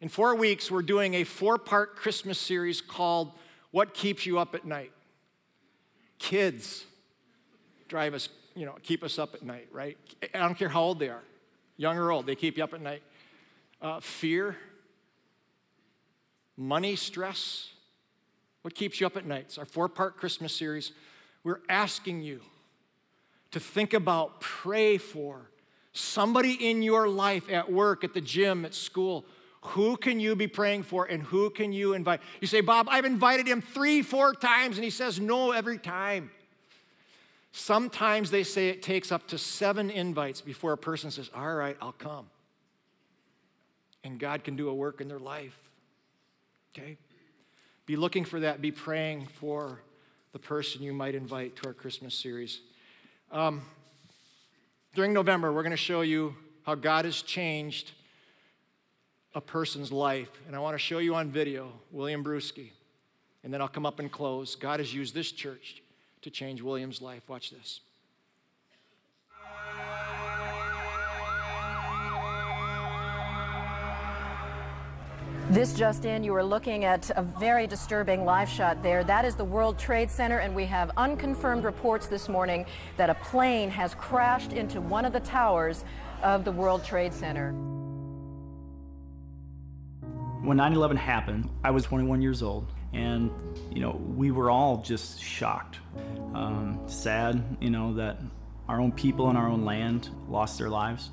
in 0.00 0.08
four 0.08 0.34
weeks, 0.34 0.70
we're 0.70 0.82
doing 0.82 1.14
a 1.14 1.24
four 1.24 1.56
part 1.56 1.96
Christmas 1.96 2.38
series 2.38 2.80
called 2.80 3.32
What 3.70 3.94
Keeps 3.94 4.26
You 4.26 4.38
Up 4.38 4.54
at 4.54 4.64
Night. 4.64 4.92
Kids 6.18 6.84
drive 7.88 8.14
us, 8.14 8.28
you 8.54 8.66
know, 8.66 8.74
keep 8.82 9.02
us 9.02 9.18
up 9.18 9.34
at 9.34 9.42
night, 9.42 9.68
right? 9.70 9.96
I 10.34 10.38
don't 10.38 10.58
care 10.58 10.68
how 10.68 10.82
old 10.82 10.98
they 10.98 11.08
are, 11.08 11.22
young 11.76 11.96
or 11.96 12.10
old, 12.10 12.26
they 12.26 12.34
keep 12.34 12.56
you 12.56 12.64
up 12.64 12.74
at 12.74 12.80
night. 12.80 13.02
Uh, 13.80 14.00
fear, 14.00 14.56
money 16.56 16.96
stress, 16.96 17.70
what 18.62 18.74
keeps 18.74 19.00
you 19.00 19.06
up 19.06 19.16
at 19.16 19.26
night? 19.26 19.46
It's 19.46 19.58
our 19.58 19.64
four 19.64 19.88
part 19.88 20.16
Christmas 20.16 20.54
series. 20.54 20.92
We're 21.44 21.60
asking 21.68 22.22
you 22.22 22.40
to 23.52 23.60
think 23.60 23.94
about, 23.94 24.40
pray 24.40 24.98
for 24.98 25.50
somebody 25.92 26.68
in 26.68 26.82
your 26.82 27.08
life 27.08 27.50
at 27.50 27.70
work, 27.70 28.04
at 28.04 28.14
the 28.14 28.20
gym, 28.20 28.64
at 28.64 28.74
school. 28.74 29.24
Who 29.60 29.96
can 29.96 30.20
you 30.20 30.36
be 30.36 30.46
praying 30.46 30.84
for 30.84 31.06
and 31.06 31.22
who 31.22 31.50
can 31.50 31.72
you 31.72 31.94
invite? 31.94 32.20
You 32.40 32.46
say, 32.46 32.60
Bob, 32.60 32.88
I've 32.90 33.04
invited 33.04 33.46
him 33.46 33.60
three, 33.60 34.02
four 34.02 34.32
times, 34.34 34.76
and 34.76 34.84
he 34.84 34.90
says 34.90 35.18
no 35.18 35.52
every 35.52 35.78
time. 35.78 36.30
Sometimes 37.52 38.30
they 38.30 38.44
say 38.44 38.68
it 38.68 38.82
takes 38.82 39.10
up 39.10 39.26
to 39.28 39.38
seven 39.38 39.90
invites 39.90 40.40
before 40.40 40.72
a 40.72 40.78
person 40.78 41.10
says, 41.10 41.30
All 41.34 41.54
right, 41.54 41.76
I'll 41.80 41.92
come. 41.92 42.26
And 44.04 44.20
God 44.20 44.44
can 44.44 44.56
do 44.56 44.68
a 44.68 44.74
work 44.74 45.00
in 45.00 45.08
their 45.08 45.18
life. 45.18 45.56
Okay? 46.76 46.98
Be 47.86 47.96
looking 47.96 48.24
for 48.24 48.40
that. 48.40 48.60
Be 48.60 48.70
praying 48.70 49.28
for 49.40 49.80
the 50.32 50.38
person 50.38 50.82
you 50.82 50.92
might 50.92 51.14
invite 51.14 51.56
to 51.56 51.68
our 51.68 51.72
Christmas 51.72 52.14
series. 52.14 52.60
Um, 53.32 53.62
during 54.94 55.12
November, 55.12 55.52
we're 55.52 55.62
going 55.62 55.70
to 55.70 55.76
show 55.76 56.02
you 56.02 56.34
how 56.64 56.74
God 56.74 57.04
has 57.04 57.22
changed 57.22 57.92
a 59.34 59.40
person's 59.40 59.92
life. 59.92 60.30
And 60.46 60.56
I 60.56 60.58
want 60.58 60.74
to 60.74 60.78
show 60.78 60.98
you 60.98 61.14
on 61.14 61.30
video 61.30 61.72
William 61.90 62.24
Brewski. 62.24 62.70
And 63.44 63.54
then 63.54 63.60
I'll 63.60 63.68
come 63.68 63.86
up 63.86 64.00
and 64.00 64.10
close. 64.10 64.56
God 64.56 64.80
has 64.80 64.92
used 64.92 65.14
this 65.14 65.30
church 65.32 65.82
to 66.22 66.30
change 66.30 66.60
William's 66.60 67.00
life. 67.00 67.22
Watch 67.28 67.50
this. 67.50 67.80
This 75.50 75.74
just 75.74 76.04
in, 76.04 76.24
you 76.24 76.34
are 76.34 76.42
looking 76.42 76.84
at 76.84 77.08
a 77.14 77.22
very 77.22 77.68
disturbing 77.68 78.24
live 78.24 78.48
shot 78.48 78.82
there. 78.82 79.04
That 79.04 79.24
is 79.24 79.36
the 79.36 79.44
World 79.44 79.78
Trade 79.78 80.10
Center, 80.10 80.38
and 80.38 80.52
we 80.56 80.64
have 80.66 80.90
unconfirmed 80.96 81.62
reports 81.62 82.08
this 82.08 82.28
morning 82.28 82.66
that 82.96 83.10
a 83.10 83.14
plane 83.14 83.70
has 83.70 83.94
crashed 83.94 84.52
into 84.52 84.80
one 84.80 85.04
of 85.04 85.12
the 85.12 85.20
towers 85.20 85.84
of 86.20 86.44
the 86.44 86.50
World 86.50 86.84
Trade 86.84 87.14
Center. 87.14 87.52
When 90.42 90.56
9 90.56 90.72
11 90.72 90.96
happened, 90.96 91.48
I 91.62 91.70
was 91.70 91.84
21 91.84 92.20
years 92.20 92.42
old, 92.42 92.72
and, 92.92 93.30
you 93.72 93.80
know, 93.80 93.92
we 94.16 94.32
were 94.32 94.50
all 94.50 94.78
just 94.78 95.22
shocked, 95.22 95.78
um, 96.34 96.80
sad, 96.88 97.40
you 97.60 97.70
know, 97.70 97.94
that 97.94 98.18
our 98.68 98.80
own 98.80 98.90
people 98.90 99.30
in 99.30 99.36
our 99.36 99.46
own 99.46 99.64
land 99.64 100.10
lost 100.28 100.58
their 100.58 100.70
lives. 100.70 101.10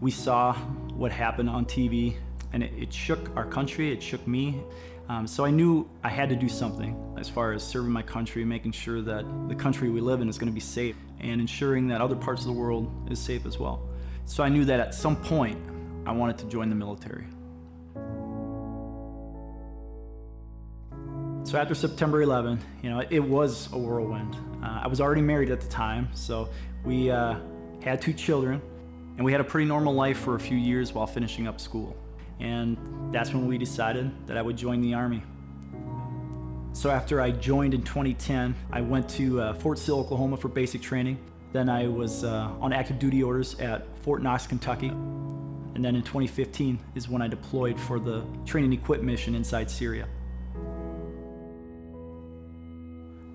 We 0.00 0.10
saw 0.10 0.54
what 0.94 1.12
happened 1.12 1.50
on 1.50 1.66
TV, 1.66 2.16
and 2.52 2.62
it, 2.62 2.72
it 2.76 2.92
shook 2.92 3.34
our 3.36 3.44
country, 3.44 3.92
it 3.92 4.02
shook 4.02 4.26
me. 4.26 4.60
Um, 5.08 5.26
so 5.26 5.44
I 5.44 5.50
knew 5.50 5.88
I 6.02 6.08
had 6.08 6.28
to 6.30 6.36
do 6.36 6.48
something 6.48 6.96
as 7.18 7.28
far 7.28 7.52
as 7.52 7.62
serving 7.62 7.92
my 7.92 8.02
country, 8.02 8.44
making 8.44 8.72
sure 8.72 9.00
that 9.02 9.24
the 9.48 9.54
country 9.54 9.88
we 9.88 10.00
live 10.00 10.20
in 10.20 10.28
is 10.28 10.38
going 10.38 10.50
to 10.50 10.54
be 10.54 10.60
safe, 10.60 10.96
and 11.20 11.40
ensuring 11.40 11.86
that 11.88 12.00
other 12.00 12.16
parts 12.16 12.42
of 12.42 12.48
the 12.48 12.52
world 12.60 12.90
is 13.10 13.18
safe 13.18 13.46
as 13.46 13.58
well. 13.58 13.88
So 14.24 14.42
I 14.42 14.48
knew 14.48 14.64
that 14.64 14.80
at 14.80 14.94
some 14.94 15.16
point 15.16 15.58
I 16.04 16.12
wanted 16.12 16.38
to 16.38 16.46
join 16.46 16.68
the 16.68 16.74
military. 16.74 17.26
So 21.44 21.58
after 21.58 21.76
September 21.76 22.22
11, 22.22 22.58
you 22.82 22.90
know, 22.90 23.04
it 23.08 23.20
was 23.20 23.72
a 23.72 23.78
whirlwind. 23.78 24.36
Uh, 24.64 24.80
I 24.82 24.88
was 24.88 25.00
already 25.00 25.20
married 25.20 25.50
at 25.50 25.60
the 25.60 25.68
time, 25.68 26.08
so 26.12 26.48
we 26.84 27.08
uh, 27.08 27.36
had 27.80 28.02
two 28.02 28.12
children, 28.12 28.60
and 29.16 29.24
we 29.24 29.30
had 29.30 29.40
a 29.40 29.44
pretty 29.44 29.68
normal 29.68 29.94
life 29.94 30.18
for 30.18 30.34
a 30.34 30.40
few 30.40 30.56
years 30.56 30.92
while 30.92 31.06
finishing 31.06 31.46
up 31.46 31.60
school. 31.60 31.96
And 32.40 32.76
that's 33.12 33.32
when 33.32 33.46
we 33.46 33.58
decided 33.58 34.10
that 34.26 34.36
I 34.36 34.42
would 34.42 34.56
join 34.56 34.80
the 34.80 34.94
Army. 34.94 35.22
So 36.72 36.90
after 36.90 37.20
I 37.20 37.30
joined 37.30 37.72
in 37.72 37.82
2010, 37.82 38.54
I 38.70 38.82
went 38.82 39.08
to 39.10 39.40
uh, 39.40 39.54
Fort 39.54 39.78
Sill, 39.78 39.98
Oklahoma 39.98 40.36
for 40.36 40.48
basic 40.48 40.82
training. 40.82 41.18
Then 41.52 41.70
I 41.70 41.86
was 41.86 42.24
uh, 42.24 42.50
on 42.60 42.72
active 42.72 42.98
duty 42.98 43.22
orders 43.22 43.58
at 43.60 43.86
Fort 44.00 44.22
Knox, 44.22 44.46
Kentucky. 44.46 44.88
And 44.88 45.84
then 45.84 45.96
in 45.96 46.02
2015 46.02 46.78
is 46.94 47.08
when 47.08 47.22
I 47.22 47.28
deployed 47.28 47.80
for 47.80 47.98
the 47.98 48.24
training 48.44 48.72
equip 48.74 49.02
mission 49.02 49.34
inside 49.34 49.70
Syria. 49.70 50.06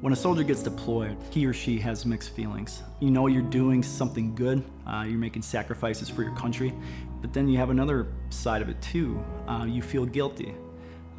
When 0.01 0.13
a 0.13 0.15
soldier 0.15 0.41
gets 0.41 0.63
deployed, 0.63 1.15
he 1.29 1.45
or 1.45 1.53
she 1.53 1.77
has 1.77 2.07
mixed 2.07 2.31
feelings. 2.31 2.81
You 2.99 3.11
know 3.11 3.27
you're 3.27 3.43
doing 3.43 3.83
something 3.83 4.33
good, 4.33 4.63
uh, 4.87 5.05
you're 5.07 5.19
making 5.19 5.43
sacrifices 5.43 6.09
for 6.09 6.23
your 6.23 6.35
country, 6.35 6.73
but 7.21 7.33
then 7.33 7.47
you 7.47 7.59
have 7.59 7.69
another 7.69 8.07
side 8.31 8.63
of 8.63 8.69
it 8.69 8.81
too. 8.81 9.23
Uh, 9.47 9.65
you 9.69 9.83
feel 9.83 10.07
guilty, 10.07 10.55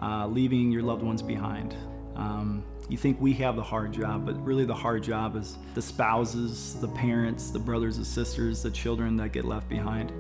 uh, 0.01 0.27
leaving 0.27 0.73
your 0.73 0.83
loved 0.83 1.05
ones 1.05 1.23
behind. 1.23 1.77
Um, 2.16 2.64
you 2.88 2.97
think 2.97 3.21
we 3.21 3.33
have 3.35 3.55
the 3.55 3.62
hard 3.62 3.92
job, 3.92 4.27
but 4.27 4.35
really 4.45 4.64
the 4.64 4.75
hard 4.75 5.05
job 5.05 5.37
is 5.37 5.59
the 5.75 5.83
spouses, 5.83 6.75
the 6.81 6.88
parents, 6.88 7.51
the 7.51 7.61
brothers 7.61 7.99
and 7.99 8.07
sisters, 8.07 8.64
the 8.64 8.71
children 8.73 9.16
that 9.18 9.31
get 9.31 9.45
left 9.45 9.68
behind. 9.68 10.12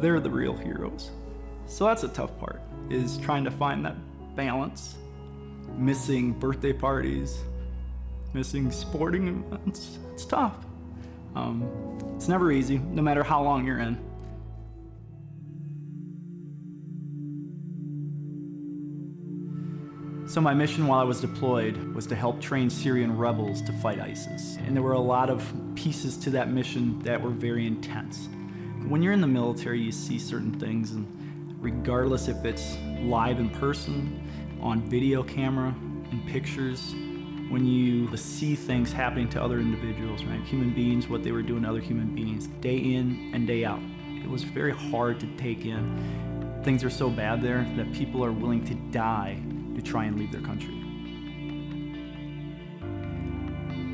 They're 0.00 0.20
the 0.20 0.30
real 0.30 0.56
heroes. 0.56 1.10
So 1.66 1.86
that's 1.86 2.04
a 2.04 2.08
tough 2.08 2.38
part, 2.38 2.60
is 2.90 3.18
trying 3.18 3.42
to 3.42 3.50
find 3.50 3.84
that 3.84 3.96
balance 4.36 4.94
missing 5.76 6.32
birthday 6.32 6.72
parties, 6.72 7.38
missing 8.32 8.70
sporting 8.70 9.28
events. 9.28 9.98
It's 10.12 10.24
tough. 10.24 10.56
Um, 11.34 11.68
it's 12.16 12.28
never 12.28 12.50
easy, 12.50 12.78
no 12.78 13.02
matter 13.02 13.22
how 13.22 13.42
long 13.42 13.66
you're 13.66 13.78
in. 13.78 13.98
So, 20.30 20.40
my 20.40 20.54
mission 20.54 20.86
while 20.86 21.00
I 21.00 21.02
was 21.02 21.20
deployed 21.20 21.76
was 21.92 22.06
to 22.06 22.14
help 22.14 22.40
train 22.40 22.70
Syrian 22.70 23.16
rebels 23.18 23.62
to 23.62 23.72
fight 23.72 23.98
ISIS. 23.98 24.58
And 24.64 24.76
there 24.76 24.82
were 24.82 24.92
a 24.92 25.00
lot 25.00 25.28
of 25.28 25.52
pieces 25.74 26.16
to 26.18 26.30
that 26.30 26.48
mission 26.48 27.00
that 27.00 27.20
were 27.20 27.30
very 27.30 27.66
intense. 27.66 28.28
When 28.86 29.02
you're 29.02 29.12
in 29.12 29.20
the 29.20 29.26
military, 29.26 29.80
you 29.80 29.90
see 29.90 30.20
certain 30.20 30.52
things, 30.52 30.92
and 30.92 31.04
regardless 31.60 32.28
if 32.28 32.44
it's 32.44 32.76
live 33.02 33.40
in 33.40 33.50
person 33.50 34.22
on 34.62 34.80
video 34.82 35.22
camera 35.22 35.74
and 36.10 36.26
pictures 36.26 36.94
when 37.50 37.66
you 37.66 38.16
see 38.16 38.54
things 38.54 38.92
happening 38.92 39.28
to 39.28 39.42
other 39.42 39.58
individuals, 39.58 40.22
right? 40.24 40.40
Human 40.42 40.72
beings, 40.72 41.08
what 41.08 41.24
they 41.24 41.32
were 41.32 41.42
doing 41.42 41.64
to 41.64 41.68
other 41.68 41.80
human 41.80 42.14
beings, 42.14 42.46
day 42.60 42.76
in 42.76 43.32
and 43.34 43.46
day 43.46 43.64
out. 43.64 43.80
It 44.22 44.30
was 44.30 44.44
very 44.44 44.72
hard 44.72 45.18
to 45.20 45.26
take 45.36 45.64
in. 45.64 46.60
Things 46.62 46.84
are 46.84 46.90
so 46.90 47.10
bad 47.10 47.42
there 47.42 47.68
that 47.76 47.92
people 47.92 48.24
are 48.24 48.32
willing 48.32 48.64
to 48.66 48.74
die 48.92 49.40
to 49.74 49.82
try 49.82 50.04
and 50.04 50.18
leave 50.18 50.30
their 50.30 50.42
country. 50.42 50.76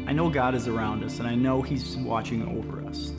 I 0.06 0.12
know 0.12 0.28
God 0.28 0.54
is 0.54 0.68
around 0.68 1.02
us 1.02 1.18
and 1.18 1.26
I 1.26 1.34
know 1.34 1.62
He's 1.62 1.96
watching 1.96 2.46
over 2.58 2.86
us. 2.86 3.12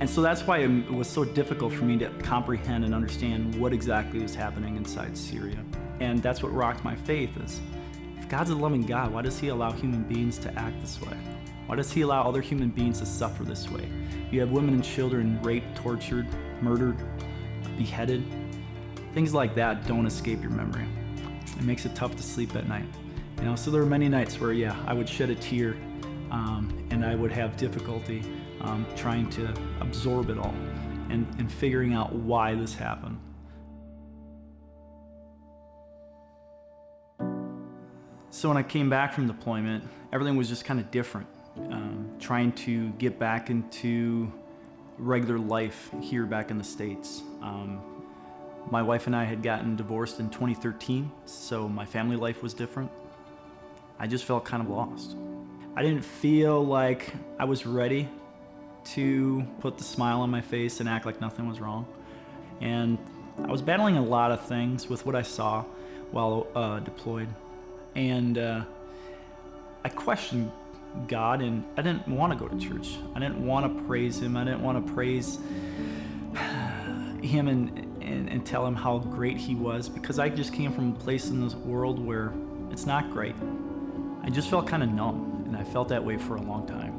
And 0.00 0.08
so 0.08 0.20
that's 0.20 0.42
why 0.42 0.58
it 0.58 0.92
was 0.92 1.08
so 1.08 1.24
difficult 1.24 1.72
for 1.72 1.84
me 1.84 1.96
to 1.98 2.10
comprehend 2.22 2.84
and 2.84 2.94
understand 2.94 3.60
what 3.60 3.72
exactly 3.72 4.20
was 4.20 4.34
happening 4.34 4.76
inside 4.76 5.16
Syria. 5.16 5.58
And 6.00 6.22
that's 6.22 6.42
what 6.42 6.52
rocked 6.52 6.84
my 6.84 6.94
faith 6.94 7.36
is 7.38 7.60
if 8.18 8.28
God's 8.28 8.50
a 8.50 8.54
loving 8.54 8.82
God, 8.82 9.12
why 9.12 9.22
does 9.22 9.38
he 9.38 9.48
allow 9.48 9.72
human 9.72 10.02
beings 10.02 10.38
to 10.38 10.58
act 10.58 10.80
this 10.80 11.00
way? 11.00 11.16
Why 11.66 11.76
does 11.76 11.92
he 11.92 12.00
allow 12.00 12.22
other 12.26 12.40
human 12.40 12.70
beings 12.70 13.00
to 13.00 13.06
suffer 13.06 13.44
this 13.44 13.70
way? 13.70 13.88
You 14.30 14.40
have 14.40 14.50
women 14.50 14.74
and 14.74 14.84
children 14.84 15.40
raped, 15.42 15.76
tortured, 15.76 16.26
murdered, 16.62 16.96
beheaded. 17.76 18.24
Things 19.12 19.34
like 19.34 19.54
that 19.54 19.86
don't 19.86 20.06
escape 20.06 20.42
your 20.42 20.50
memory. 20.50 20.86
It 21.58 21.62
makes 21.62 21.84
it 21.84 21.94
tough 21.94 22.16
to 22.16 22.22
sleep 22.22 22.54
at 22.56 22.68
night. 22.68 22.86
You 23.38 23.44
know, 23.44 23.56
so 23.56 23.70
there 23.70 23.80
were 23.80 23.86
many 23.88 24.08
nights 24.08 24.40
where, 24.40 24.52
yeah, 24.52 24.76
I 24.86 24.94
would 24.94 25.08
shed 25.08 25.30
a 25.30 25.34
tear 25.34 25.76
um, 26.30 26.86
and 26.90 27.04
I 27.04 27.14
would 27.14 27.32
have 27.32 27.56
difficulty 27.56 28.22
um, 28.60 28.86
trying 28.96 29.28
to 29.30 29.52
absorb 29.80 30.30
it 30.30 30.38
all 30.38 30.54
and, 31.10 31.26
and 31.38 31.50
figuring 31.50 31.94
out 31.94 32.14
why 32.14 32.54
this 32.54 32.74
happened. 32.74 33.17
So 38.30 38.48
when 38.48 38.58
I 38.58 38.62
came 38.62 38.90
back 38.90 39.12
from 39.14 39.26
deployment, 39.26 39.84
everything 40.12 40.36
was 40.36 40.48
just 40.48 40.64
kind 40.64 40.78
of 40.78 40.90
different. 40.90 41.26
Um, 41.56 42.10
trying 42.20 42.52
to 42.52 42.90
get 42.90 43.18
back 43.18 43.50
into 43.50 44.32
regular 44.98 45.38
life 45.38 45.90
here 46.00 46.26
back 46.26 46.50
in 46.50 46.58
the 46.58 46.64
States. 46.64 47.22
Um, 47.42 47.80
my 48.70 48.82
wife 48.82 49.06
and 49.06 49.16
I 49.16 49.24
had 49.24 49.42
gotten 49.42 49.76
divorced 49.76 50.20
in 50.20 50.28
2013, 50.28 51.10
so 51.24 51.68
my 51.68 51.86
family 51.86 52.16
life 52.16 52.42
was 52.42 52.52
different. 52.52 52.90
I 53.98 54.06
just 54.06 54.24
felt 54.24 54.44
kind 54.44 54.62
of 54.62 54.68
lost. 54.68 55.16
I 55.74 55.82
didn't 55.82 56.04
feel 56.04 56.64
like 56.64 57.12
I 57.38 57.44
was 57.44 57.64
ready 57.64 58.08
to 58.92 59.46
put 59.60 59.78
the 59.78 59.84
smile 59.84 60.20
on 60.20 60.30
my 60.30 60.40
face 60.40 60.80
and 60.80 60.88
act 60.88 61.06
like 61.06 61.20
nothing 61.20 61.48
was 61.48 61.60
wrong. 61.60 61.86
And 62.60 62.98
I 63.42 63.50
was 63.50 63.62
battling 63.62 63.96
a 63.96 64.04
lot 64.04 64.32
of 64.32 64.44
things 64.44 64.88
with 64.88 65.06
what 65.06 65.14
I 65.16 65.22
saw 65.22 65.62
while 66.10 66.46
uh, 66.54 66.80
deployed 66.80 67.28
and 67.98 68.38
uh, 68.38 68.64
I 69.84 69.88
questioned 69.88 70.52
God, 71.08 71.42
and 71.42 71.64
I 71.76 71.82
didn't 71.82 72.06
want 72.06 72.32
to 72.32 72.38
go 72.38 72.46
to 72.46 72.56
church. 72.56 72.96
I 73.16 73.18
didn't 73.18 73.44
want 73.44 73.76
to 73.76 73.84
praise 73.84 74.20
Him. 74.20 74.36
I 74.36 74.44
didn't 74.44 74.62
want 74.62 74.86
to 74.86 74.92
praise 74.92 75.40
Him 77.20 77.48
and, 77.48 77.76
and, 78.00 78.28
and 78.28 78.46
tell 78.46 78.64
Him 78.64 78.76
how 78.76 78.98
great 78.98 79.36
He 79.36 79.56
was 79.56 79.88
because 79.88 80.20
I 80.20 80.28
just 80.28 80.52
came 80.52 80.72
from 80.72 80.92
a 80.92 80.94
place 80.94 81.30
in 81.30 81.42
this 81.42 81.56
world 81.56 81.98
where 81.98 82.32
it's 82.70 82.86
not 82.86 83.10
great. 83.10 83.34
I 84.22 84.30
just 84.30 84.48
felt 84.48 84.68
kind 84.68 84.84
of 84.84 84.90
numb, 84.90 85.42
and 85.46 85.56
I 85.56 85.64
felt 85.64 85.88
that 85.88 86.04
way 86.04 86.18
for 86.18 86.36
a 86.36 86.42
long 86.42 86.68
time. 86.68 86.94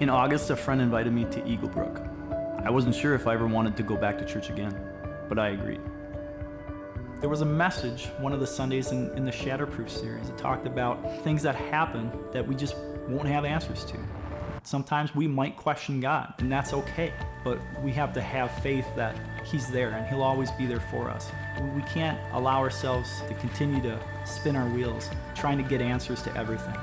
In 0.00 0.10
August, 0.10 0.50
a 0.50 0.56
friend 0.56 0.80
invited 0.80 1.12
me 1.12 1.24
to 1.26 1.46
Eagle 1.46 1.68
Brook. 1.68 2.02
I 2.64 2.70
wasn't 2.70 2.96
sure 2.96 3.14
if 3.14 3.28
I 3.28 3.34
ever 3.34 3.46
wanted 3.46 3.76
to 3.76 3.84
go 3.84 3.96
back 3.96 4.18
to 4.18 4.24
church 4.24 4.50
again, 4.50 4.76
but 5.28 5.38
I 5.38 5.50
agreed. 5.50 5.80
There 7.20 7.28
was 7.28 7.40
a 7.40 7.46
message 7.46 8.06
one 8.20 8.32
of 8.32 8.38
the 8.38 8.46
Sundays 8.46 8.92
in, 8.92 9.10
in 9.16 9.24
the 9.24 9.32
Shatterproof 9.32 9.90
series 9.90 10.28
that 10.28 10.38
talked 10.38 10.68
about 10.68 11.02
things 11.24 11.42
that 11.42 11.56
happen 11.56 12.12
that 12.32 12.46
we 12.46 12.54
just 12.54 12.76
won't 13.08 13.26
have 13.26 13.44
answers 13.44 13.84
to. 13.86 13.98
Sometimes 14.62 15.16
we 15.16 15.26
might 15.26 15.56
question 15.56 15.98
God, 15.98 16.32
and 16.38 16.52
that's 16.52 16.72
okay, 16.72 17.12
but 17.42 17.58
we 17.82 17.90
have 17.90 18.12
to 18.12 18.20
have 18.20 18.52
faith 18.62 18.86
that 18.94 19.16
He's 19.44 19.68
there 19.68 19.90
and 19.90 20.06
He'll 20.06 20.22
always 20.22 20.52
be 20.52 20.64
there 20.64 20.78
for 20.78 21.10
us. 21.10 21.32
We 21.74 21.82
can't 21.82 22.20
allow 22.34 22.60
ourselves 22.60 23.10
to 23.26 23.34
continue 23.34 23.82
to 23.82 23.98
spin 24.24 24.54
our 24.54 24.68
wheels 24.68 25.10
trying 25.34 25.58
to 25.58 25.64
get 25.64 25.80
answers 25.80 26.22
to 26.22 26.36
everything. 26.36 26.76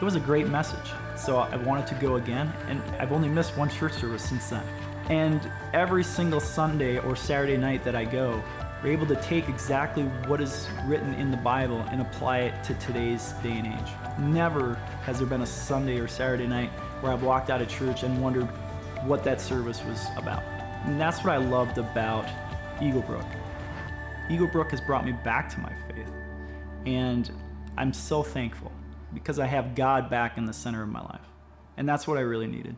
It 0.00 0.04
was 0.04 0.14
a 0.14 0.20
great 0.20 0.48
message, 0.48 0.90
so 1.18 1.36
I 1.36 1.56
wanted 1.56 1.86
to 1.88 1.94
go 1.96 2.16
again, 2.16 2.50
and 2.68 2.80
I've 2.98 3.12
only 3.12 3.28
missed 3.28 3.54
one 3.58 3.68
church 3.68 3.92
service 3.92 4.26
since 4.26 4.48
then. 4.48 4.64
And 5.10 5.50
every 5.74 6.02
single 6.02 6.40
Sunday 6.40 6.98
or 6.98 7.14
Saturday 7.14 7.58
night 7.58 7.84
that 7.84 7.94
I 7.94 8.04
go, 8.06 8.42
we're 8.86 8.92
able 8.92 9.06
to 9.06 9.16
take 9.16 9.48
exactly 9.48 10.04
what 10.28 10.40
is 10.40 10.68
written 10.84 11.12
in 11.14 11.32
the 11.32 11.36
Bible 11.36 11.80
and 11.90 12.00
apply 12.00 12.38
it 12.42 12.62
to 12.62 12.72
today's 12.74 13.32
day 13.42 13.50
and 13.50 13.66
age. 13.66 13.92
Never 14.16 14.74
has 15.02 15.18
there 15.18 15.26
been 15.26 15.42
a 15.42 15.46
Sunday 15.46 15.98
or 15.98 16.06
Saturday 16.06 16.46
night 16.46 16.70
where 17.00 17.10
I've 17.10 17.24
walked 17.24 17.50
out 17.50 17.60
of 17.60 17.68
church 17.68 18.04
and 18.04 18.22
wondered 18.22 18.44
what 19.04 19.24
that 19.24 19.40
service 19.40 19.82
was 19.84 20.06
about. 20.16 20.44
And 20.84 21.00
that's 21.00 21.24
what 21.24 21.32
I 21.34 21.38
loved 21.38 21.78
about 21.78 22.28
Eagle 22.80 23.02
Brook. 23.02 23.26
Eagle 24.30 24.46
Brook 24.46 24.70
has 24.70 24.80
brought 24.80 25.04
me 25.04 25.10
back 25.24 25.48
to 25.54 25.58
my 25.58 25.72
faith. 25.88 26.12
And 26.86 27.28
I'm 27.76 27.92
so 27.92 28.22
thankful 28.22 28.70
because 29.12 29.40
I 29.40 29.46
have 29.46 29.74
God 29.74 30.08
back 30.08 30.38
in 30.38 30.44
the 30.44 30.52
center 30.52 30.84
of 30.84 30.90
my 30.90 31.02
life. 31.02 31.26
And 31.76 31.88
that's 31.88 32.06
what 32.06 32.18
I 32.18 32.20
really 32.20 32.46
needed. 32.46 32.76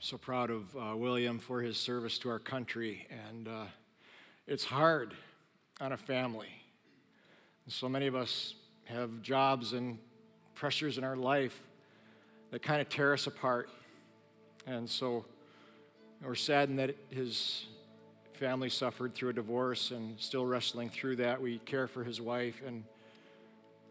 So 0.00 0.18
proud 0.18 0.50
of 0.50 0.76
uh, 0.76 0.96
William 0.96 1.38
for 1.38 1.62
his 1.62 1.76
service 1.76 2.18
to 2.18 2.28
our 2.30 2.40
country. 2.40 3.06
And 3.28 3.46
uh, 3.46 3.66
it's 4.50 4.64
hard 4.64 5.14
on 5.80 5.92
a 5.92 5.96
family. 5.96 6.48
So 7.68 7.88
many 7.88 8.08
of 8.08 8.16
us 8.16 8.56
have 8.86 9.22
jobs 9.22 9.74
and 9.74 9.96
pressures 10.56 10.98
in 10.98 11.04
our 11.04 11.14
life 11.14 11.56
that 12.50 12.60
kind 12.60 12.80
of 12.80 12.88
tear 12.88 13.12
us 13.12 13.28
apart. 13.28 13.70
And 14.66 14.90
so 14.90 15.24
we're 16.20 16.34
saddened 16.34 16.80
that 16.80 16.96
his 17.10 17.66
family 18.32 18.70
suffered 18.70 19.14
through 19.14 19.28
a 19.28 19.32
divorce 19.32 19.92
and 19.92 20.18
still 20.18 20.44
wrestling 20.44 20.90
through 20.90 21.16
that. 21.16 21.40
We 21.40 21.58
care 21.58 21.86
for 21.86 22.02
his 22.02 22.20
wife 22.20 22.60
and 22.66 22.82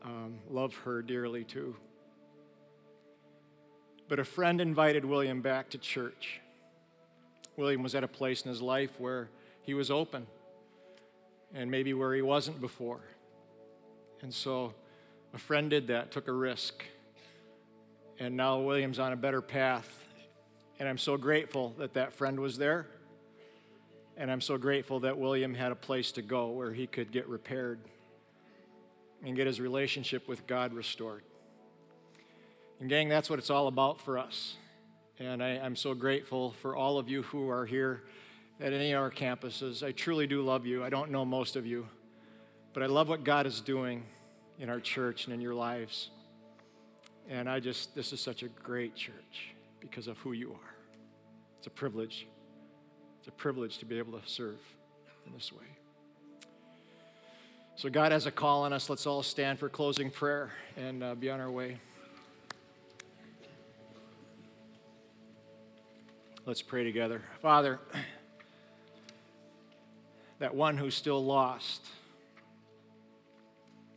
um, 0.03 0.39
love 0.49 0.76
her 0.84 1.01
dearly 1.01 1.45
too. 1.45 1.74
But 4.10 4.20
a 4.20 4.26
friend 4.26 4.60
invited 4.60 5.05
William 5.05 5.39
back 5.39 5.70
to 5.70 5.78
church. 5.78 6.41
William 7.55 7.82
was 7.82 7.95
at 7.95 8.03
a 8.03 8.10
place 8.10 8.41
in 8.41 8.49
his 8.49 8.62
life 8.62 8.91
where 8.97 9.30
he 9.62 9.74
was 9.74 9.89
open 9.89 10.28
and 11.54 11.70
maybe 11.70 11.93
where 11.93 12.14
he 12.14 12.22
wasn't 12.22 12.60
before. 12.62 13.02
And 14.22 14.34
so 14.34 14.74
a 15.34 15.38
friend 15.38 15.70
did 15.70 15.88
that, 15.88 16.12
took 16.12 16.28
a 16.28 16.34
risk. 16.34 16.84
And 18.20 18.36
now 18.36 18.60
William's 18.60 19.00
on 19.00 19.14
a 19.14 19.16
better 19.16 19.41
path. 19.41 20.04
And 20.80 20.88
I'm 20.88 20.97
so 20.97 21.18
grateful 21.18 21.74
that 21.78 21.93
that 21.93 22.14
friend 22.14 22.39
was 22.39 22.58
there. 22.58 22.88
And 24.18 24.30
I'm 24.30 24.41
so 24.41 24.58
grateful 24.58 25.02
that 25.02 25.18
William 25.18 25.54
had 25.54 25.72
a 25.72 25.76
place 25.76 26.12
to 26.14 26.22
go 26.22 26.50
where 26.50 26.74
he 26.74 26.88
could 26.88 27.12
get 27.12 27.28
repaired 27.28 27.80
and 29.24 29.36
get 29.36 29.47
his 29.47 29.60
relationship 29.62 30.28
with 30.28 30.45
God 30.47 30.74
restored. 30.74 31.24
And, 32.80 32.89
gang, 32.89 33.10
that's 33.10 33.30
what 33.30 33.39
it's 33.39 33.50
all 33.50 33.68
about 33.68 34.00
for 34.02 34.18
us. 34.18 34.56
And 35.20 35.43
I, 35.43 35.50
am 35.50 35.76
so 35.76 35.93
grateful 35.93 36.52
for 36.62 36.76
all 36.76 36.97
of 36.97 37.10
you 37.10 37.24
who 37.24 37.50
are 37.50 37.66
here 37.66 38.04
at 38.60 38.74
any 38.74 38.91
of 38.91 39.01
our 39.01 39.12
campuses. 39.12 39.84
I 39.86 39.91
truly 39.91 40.28
do 40.28 40.41
love 40.41 40.66
you. 40.66 40.84
I 40.84 40.89
don't 40.89 41.12
know 41.12 41.24
most 41.24 41.55
of 41.55 41.66
you, 41.66 41.88
but 42.74 42.84
I 42.84 42.88
love 42.88 43.07
what 43.07 43.24
God 43.24 43.45
is 43.45 43.62
doing 43.62 44.03
in 44.60 44.70
our 44.70 44.80
church 44.80 45.26
and 45.26 45.34
in 45.34 45.41
your 45.41 45.53
lives. 45.53 46.10
And 47.30 47.49
I 47.49 47.60
just, 47.60 47.95
this 47.95 48.12
is 48.12 48.20
such 48.20 48.43
a 48.43 48.47
great 48.47 48.95
church 48.95 49.53
because 49.80 50.07
of 50.07 50.18
who 50.18 50.34
you 50.34 50.51
are. 50.51 50.76
It's 51.57 51.68
a 51.68 51.72
privilege. 51.72 52.28
It's 53.20 53.28
a 53.28 53.32
privilege 53.32 53.78
to 53.80 53.86
be 53.86 53.97
able 53.97 54.20
to 54.20 54.28
serve 54.28 54.60
in 55.26 55.34
this 55.34 55.51
way. 55.51 55.66
So, 57.76 57.89
God 57.89 58.12
has 58.12 58.26
a 58.26 58.32
call 58.32 58.64
on 58.64 58.74
us. 58.74 58.89
Let's 58.89 59.05
all 59.05 59.24
stand 59.24 59.57
for 59.57 59.70
closing 59.70 60.12
prayer 60.12 60.51
and 60.76 61.01
uh, 61.01 61.16
be 61.16 61.30
on 61.30 61.39
our 61.39 61.49
way. 61.49 61.78
Let's 66.45 66.62
pray 66.62 66.84
together. 66.84 67.22
Father, 67.41 67.80
that 70.39 70.55
one 70.55 70.77
who's 70.77 70.95
still 70.95 71.23
lost, 71.23 71.85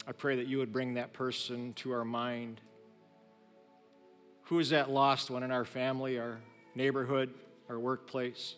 I 0.06 0.12
pray 0.12 0.36
that 0.36 0.48
you 0.48 0.58
would 0.58 0.72
bring 0.72 0.94
that 0.94 1.12
person 1.12 1.72
to 1.74 1.92
our 1.92 2.04
mind. 2.04 2.60
Who 4.44 4.58
is 4.58 4.70
that 4.70 4.90
lost 4.90 5.30
one 5.30 5.44
in 5.44 5.52
our 5.52 5.64
family, 5.64 6.18
our 6.18 6.40
neighborhood, 6.74 7.32
our 7.68 7.78
workplace? 7.78 8.56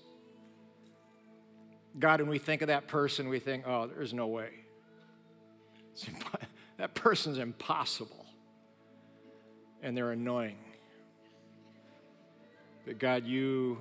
God, 1.99 2.20
when 2.20 2.30
we 2.30 2.39
think 2.39 2.62
of 2.62 2.68
that 2.68 2.89
person, 2.89 3.28
we 3.28 3.39
think, 3.39 3.64
oh, 3.66 3.87
there's 3.87 4.14
no 4.14 4.26
way. 4.26 4.49
Imp- 6.09 6.24
that 6.78 6.95
person's 6.95 7.39
impossible. 7.39 8.26
And 9.82 9.97
they're 9.97 10.12
annoying. 10.12 10.59
But 12.87 12.99
God, 12.99 13.26
you 13.26 13.78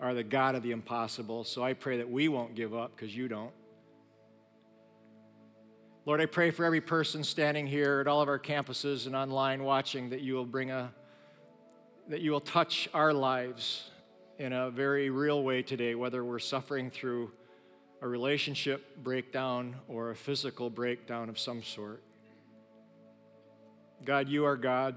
are 0.00 0.14
the 0.14 0.22
God 0.22 0.54
of 0.54 0.62
the 0.62 0.72
impossible, 0.72 1.44
so 1.44 1.62
I 1.62 1.72
pray 1.72 1.98
that 1.98 2.10
we 2.10 2.28
won't 2.28 2.54
give 2.54 2.74
up 2.74 2.94
because 2.94 3.14
you 3.14 3.28
don't. 3.28 3.52
Lord, 6.04 6.20
I 6.20 6.26
pray 6.26 6.50
for 6.50 6.64
every 6.64 6.80
person 6.80 7.24
standing 7.24 7.66
here 7.66 8.00
at 8.00 8.06
all 8.06 8.20
of 8.20 8.28
our 8.28 8.38
campuses 8.38 9.06
and 9.06 9.16
online 9.16 9.64
watching 9.64 10.10
that 10.10 10.20
you 10.20 10.34
will 10.34 10.44
bring 10.44 10.70
a, 10.70 10.92
that 12.08 12.20
you 12.20 12.30
will 12.30 12.40
touch 12.40 12.88
our 12.94 13.12
lives 13.12 13.90
in 14.38 14.52
a 14.52 14.70
very 14.70 15.10
real 15.10 15.42
way 15.42 15.62
today, 15.62 15.94
whether 15.94 16.24
we're 16.24 16.38
suffering 16.38 16.90
through 16.90 17.32
a 18.02 18.06
relationship 18.06 18.96
breakdown 19.02 19.76
or 19.88 20.10
a 20.10 20.16
physical 20.16 20.70
breakdown 20.70 21.28
of 21.28 21.38
some 21.38 21.62
sort. 21.62 22.02
God, 24.04 24.28
you 24.28 24.44
are 24.44 24.56
God. 24.56 24.94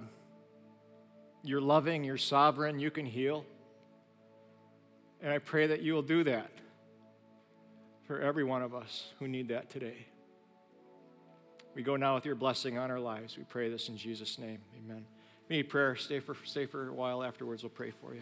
You're 1.41 1.61
loving, 1.61 2.03
you're 2.03 2.17
sovereign, 2.17 2.79
you 2.79 2.91
can 2.91 3.05
heal. 3.05 3.45
And 5.21 5.33
I 5.33 5.39
pray 5.39 5.67
that 5.67 5.81
you 5.81 5.93
will 5.93 6.01
do 6.01 6.23
that 6.23 6.49
for 8.07 8.19
every 8.19 8.43
one 8.43 8.61
of 8.61 8.73
us 8.73 9.13
who 9.19 9.27
need 9.27 9.49
that 9.49 9.69
today. 9.69 10.07
We 11.75 11.83
go 11.83 11.95
now 11.95 12.15
with 12.15 12.25
your 12.25 12.35
blessing 12.35 12.77
on 12.77 12.89
our 12.89 12.99
lives. 12.99 13.37
We 13.37 13.43
pray 13.43 13.69
this 13.69 13.89
in 13.89 13.97
Jesus' 13.97 14.39
name. 14.39 14.59
Amen. 14.77 15.05
If 15.45 15.51
you 15.51 15.57
need 15.57 15.69
prayer, 15.69 15.95
stay 15.95 16.19
for, 16.19 16.35
stay 16.43 16.65
for 16.65 16.89
a 16.89 16.93
while 16.93 17.23
afterwards. 17.23 17.63
We'll 17.63 17.69
pray 17.69 17.91
for 17.91 18.13
you. 18.13 18.21